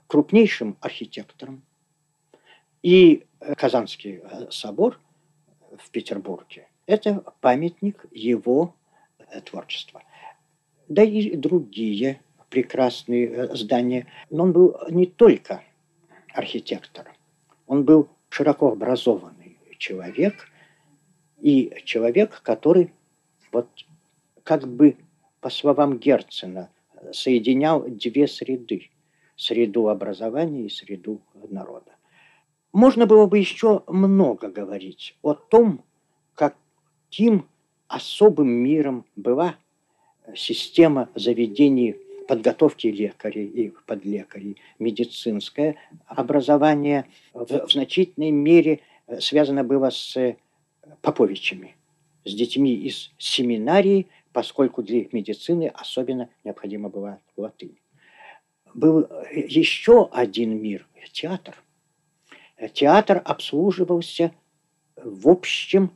крупнейшим 0.07 0.77
архитектором. 0.81 1.63
И 2.83 3.27
э, 3.41 3.55
Казанский 3.55 4.21
э, 4.23 4.51
собор 4.51 5.01
в 5.79 5.91
Петербурге– 5.91 6.69
это 6.87 7.25
памятник 7.41 8.05
его 8.11 8.75
творчества. 9.45 10.03
Да 10.89 11.05
и 11.05 11.37
другие 11.37 12.21
прекрасные 12.49 13.55
здания. 13.55 14.07
Но 14.29 14.45
он 14.45 14.53
был 14.53 14.77
не 14.89 15.07
только 15.07 15.63
архитектором, 16.35 17.13
он 17.69 17.85
был 17.85 18.09
широко 18.29 18.73
образованный 18.73 19.59
человек 19.79 20.49
и 21.41 21.73
человек, 21.85 22.43
который 22.43 22.93
вот 23.53 23.69
как 24.43 24.67
бы 24.67 24.97
по 25.41 25.51
словам 25.51 25.99
Герцена, 25.99 26.71
соединял 27.13 27.83
две 27.89 28.29
среды. 28.29 28.91
Среду 29.37 29.89
образования 29.89 30.67
и 30.67 30.69
среду 30.69 31.23
народа. 31.49 31.93
Можно 32.73 33.07
было 33.07 33.27
бы 33.27 33.39
еще 33.39 33.83
много 33.89 34.49
говорить 34.49 35.17
о 35.23 35.35
том, 35.35 35.85
каким 36.35 37.49
особым 37.89 38.49
миром 38.49 39.05
была 39.17 39.57
система 40.37 41.09
заведений 41.17 41.97
подготовки 42.29 42.87
лекарей 42.87 43.47
и 43.47 43.73
подлекарей, 43.87 44.57
медицинское 44.79 45.77
образование 46.07 47.07
в, 47.35 47.69
значительной 47.69 48.31
мере 48.31 48.81
связано 49.19 49.65
было 49.65 49.91
с 49.91 50.37
поповичами, 51.03 51.75
с 52.25 52.33
детьми 52.33 52.73
из 52.73 53.11
семинарии, 53.19 54.07
поскольку 54.33 54.85
для 54.85 55.01
их 55.01 55.13
медицины 55.13 55.73
особенно 55.75 56.29
необходима 56.45 56.89
была 56.89 57.19
латынь. 57.37 57.77
Был 58.75 59.09
еще 59.33 60.09
один 60.13 60.63
мир– 60.63 60.87
театр. 61.13 61.61
Театр 62.69 63.23
обслуживался 63.25 64.33
в 64.97 65.29
общем 65.29 65.93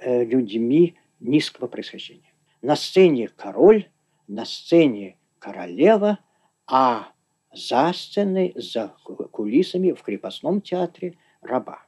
э, 0.00 0.24
людьми 0.24 0.96
низкого 1.20 1.66
происхождения. 1.66 2.32
На 2.62 2.76
сцене 2.76 3.28
король, 3.28 3.88
на 4.26 4.44
сцене 4.44 5.16
королева, 5.38 6.18
а 6.66 7.12
за 7.52 7.92
сценой, 7.94 8.52
за 8.56 8.88
кулисами 9.30 9.92
в 9.92 10.02
крепостном 10.02 10.60
театре 10.60 11.16
раба. 11.40 11.82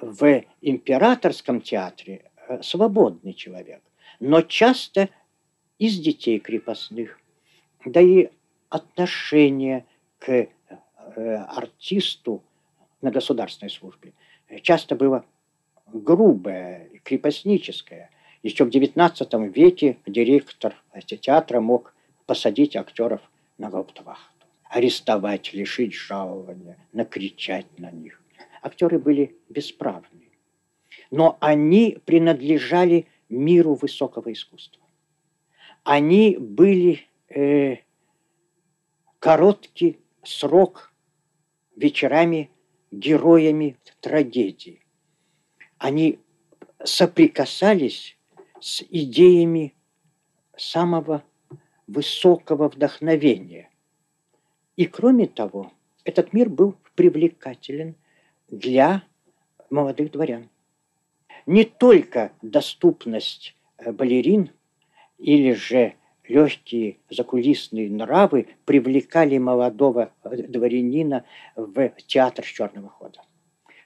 В 0.00 0.44
императорском 0.60 1.60
театре 1.60 2.30
э, 2.48 2.62
свободный 2.62 3.32
человек, 3.32 3.82
но 4.20 4.42
часто 4.42 5.08
из 5.78 5.98
детей 5.98 6.38
крепостных. 6.38 7.18
Да 7.84 8.00
и 8.00 8.30
отношение 8.68 9.86
к 10.18 10.30
э, 10.30 10.48
артисту 11.16 12.42
на 13.00 13.10
государственной 13.10 13.70
службе 13.70 14.12
часто 14.62 14.94
было 14.94 15.24
грубое, 15.86 16.88
крепостническое. 17.04 18.10
Еще 18.42 18.64
в 18.64 18.68
XIX 18.68 19.48
веке 19.48 19.98
директор 20.06 20.74
театра 21.04 21.60
мог 21.60 21.94
посадить 22.26 22.76
актеров 22.76 23.20
на 23.58 23.70
гауптвахту, 23.70 24.46
арестовать, 24.64 25.52
лишить 25.52 25.94
жалования, 25.94 26.76
накричать 26.92 27.66
на 27.78 27.90
них. 27.90 28.20
Актеры 28.62 28.98
были 28.98 29.36
бесправны, 29.48 30.30
но 31.10 31.38
они 31.40 31.98
принадлежали 32.04 33.06
миру 33.28 33.74
высокого 33.74 34.32
искусства. 34.32 34.82
Они 35.84 36.36
были 36.36 37.06
э, 37.28 37.76
короткий 39.20 40.00
срок 40.24 40.92
вечерами 41.76 42.50
героями 42.90 43.76
трагедии. 44.00 44.82
Они 45.78 46.18
соприкасались 46.84 48.16
с 48.60 48.82
идеями 48.82 49.74
самого 50.56 51.22
высокого 51.86 52.68
вдохновения. 52.68 53.70
И 54.76 54.86
кроме 54.86 55.26
того, 55.26 55.72
этот 56.04 56.32
мир 56.32 56.48
был 56.48 56.76
привлекателен 56.94 57.96
для 58.48 59.02
молодых 59.70 60.12
дворян. 60.12 60.48
Не 61.46 61.64
только 61.64 62.32
доступность 62.42 63.56
балерин 63.84 64.50
или 65.18 65.52
же 65.52 65.94
легкие 66.28 66.98
закулисные 67.10 67.90
нравы 67.90 68.48
привлекали 68.64 69.38
молодого 69.38 70.12
э, 70.24 70.42
дворянина 70.42 71.24
в 71.54 71.90
театр 72.06 72.44
черного 72.44 72.88
хода. 72.88 73.20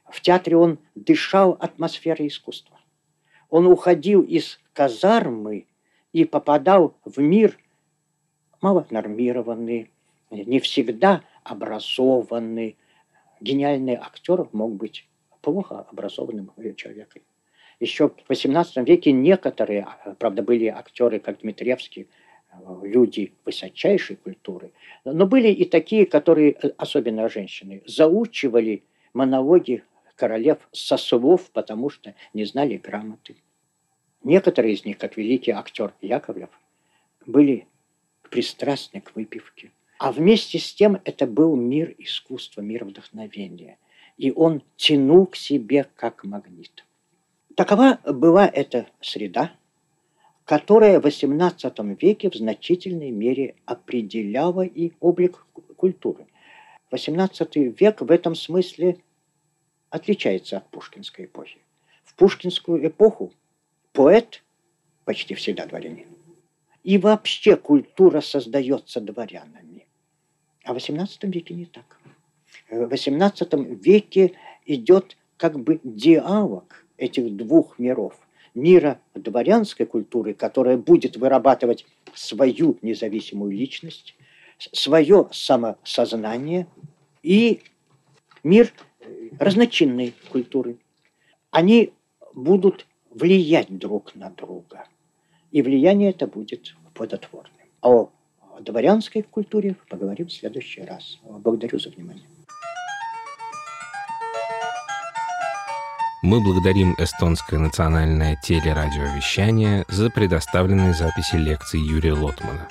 В 0.09 0.21
театре 0.21 0.57
он 0.57 0.79
дышал 0.95 1.57
атмосферой 1.61 2.29
искусства. 2.29 2.79
Он 3.49 3.67
уходил 3.67 4.23
из 4.23 4.59
казармы 4.73 5.67
и 6.13 6.25
попадал 6.25 6.97
в 7.05 7.21
мир 7.21 7.59
малонормированный, 8.61 9.91
не 10.31 10.61
всегда 10.61 11.23
образованный. 11.45 12.77
Гениальный 13.41 13.95
актер 13.95 14.49
мог 14.53 14.75
быть 14.75 15.09
плохо 15.41 15.81
образованным 15.91 16.53
человеком. 16.77 17.23
Еще 17.81 18.11
в 18.11 18.31
XVIII 18.31 18.85
веке 18.85 19.11
некоторые, 19.13 19.89
правда, 20.19 20.43
были 20.43 20.67
актеры, 20.67 21.19
как 21.19 21.41
Дмитриевский, 21.41 22.09
люди 22.83 23.33
высочайшей 23.45 24.17
культуры, 24.17 24.73
но 25.05 25.27
были 25.27 25.49
и 25.49 25.65
такие, 25.65 26.07
которые, 26.07 26.53
особенно 26.77 27.29
женщины, 27.29 27.83
заучивали 27.87 28.83
монологи 29.13 29.85
королев 30.17 30.59
со 30.73 30.97
слов, 30.97 31.51
потому 31.53 31.91
что 31.91 32.15
не 32.35 32.45
знали 32.45 32.77
грамоты. 32.77 33.37
Некоторые 34.23 34.75
из 34.75 34.85
них, 34.85 34.99
как 34.99 35.17
великий 35.17 35.53
актер 35.53 35.95
Яковлев, 36.03 36.51
были 37.27 37.67
пристрастны 38.29 39.01
к 39.01 39.15
выпивке. 39.17 39.71
А 39.99 40.13
вместе 40.13 40.59
с 40.59 40.73
тем 40.73 41.01
это 41.05 41.27
был 41.27 41.57
мир 41.57 41.95
искусства, 41.99 42.61
мир 42.61 42.85
вдохновения. 42.85 43.79
И 44.17 44.31
он 44.31 44.63
тянул 44.77 45.27
к 45.27 45.37
себе 45.37 45.87
как 45.97 46.25
магнит. 46.25 46.85
Такова 47.57 47.99
была 48.05 48.47
эта 48.47 48.87
среда, 49.01 49.53
которая 50.51 50.99
в 51.01 51.07
XVIII 51.07 51.97
веке 52.01 52.29
в 52.29 52.35
значительной 52.35 53.13
мере 53.13 53.55
определяла 53.67 54.63
и 54.63 54.91
облик 54.99 55.47
культуры. 55.77 56.27
XVIII 56.91 57.77
век 57.79 58.01
в 58.01 58.11
этом 58.11 58.35
смысле 58.35 58.99
отличается 59.91 60.57
от 60.57 60.69
пушкинской 60.71 61.27
эпохи. 61.27 61.61
В 62.03 62.17
пушкинскую 62.17 62.85
эпоху 62.85 63.33
поэт 63.93 64.43
почти 65.05 65.37
всегда 65.37 65.67
дворянин. 65.67 66.09
И 66.83 66.99
вообще 66.99 67.55
культура 67.55 68.21
создается 68.21 69.01
дворянами. 69.01 69.87
А 70.65 70.75
в 70.75 70.79
XVIII 70.79 71.31
веке 71.31 71.55
не 71.55 71.67
так. 71.67 72.01
В 72.69 72.93
XVIII 72.93 73.77
веке 73.77 74.33
идет 74.67 75.17
как 75.37 75.61
бы 75.61 75.79
диалог 75.85 76.85
этих 76.97 77.37
двух 77.37 77.79
миров. 77.79 78.19
Мира 78.55 79.01
дворянской 79.15 79.87
культуры, 79.87 80.35
которая 80.35 80.77
будет 80.77 81.17
вырабатывать 81.17 81.87
свою 82.15 82.79
независимую 82.83 83.53
личность, 83.53 84.15
свое 84.73 85.29
самосознание, 85.33 86.67
и 87.23 87.61
мир 88.43 88.73
разночинной 89.39 90.15
культуры. 90.31 90.79
Они 91.51 91.93
будут 92.35 92.87
влиять 93.11 93.77
друг 93.77 94.15
на 94.15 94.31
друга. 94.31 94.87
И 95.51 95.63
влияние 95.63 96.11
это 96.11 96.27
будет 96.27 96.75
плодотворным. 96.95 97.53
О 97.83 98.11
дворянской 98.61 99.23
культуре 99.23 99.77
поговорим 99.89 100.29
в 100.29 100.33
следующий 100.33 100.83
раз. 100.83 101.19
Благодарю 101.23 101.79
за 101.79 101.91
внимание. 101.91 102.25
Мы 106.23 106.43
благодарим 106.43 106.95
эстонское 106.99 107.59
национальное 107.59 108.37
телерадиовещание 108.37 109.87
за 109.89 110.11
предоставленные 110.11 110.93
записи 110.93 111.37
лекций 111.37 111.81
Юрия 111.81 112.13
Лотмана. 112.13 112.69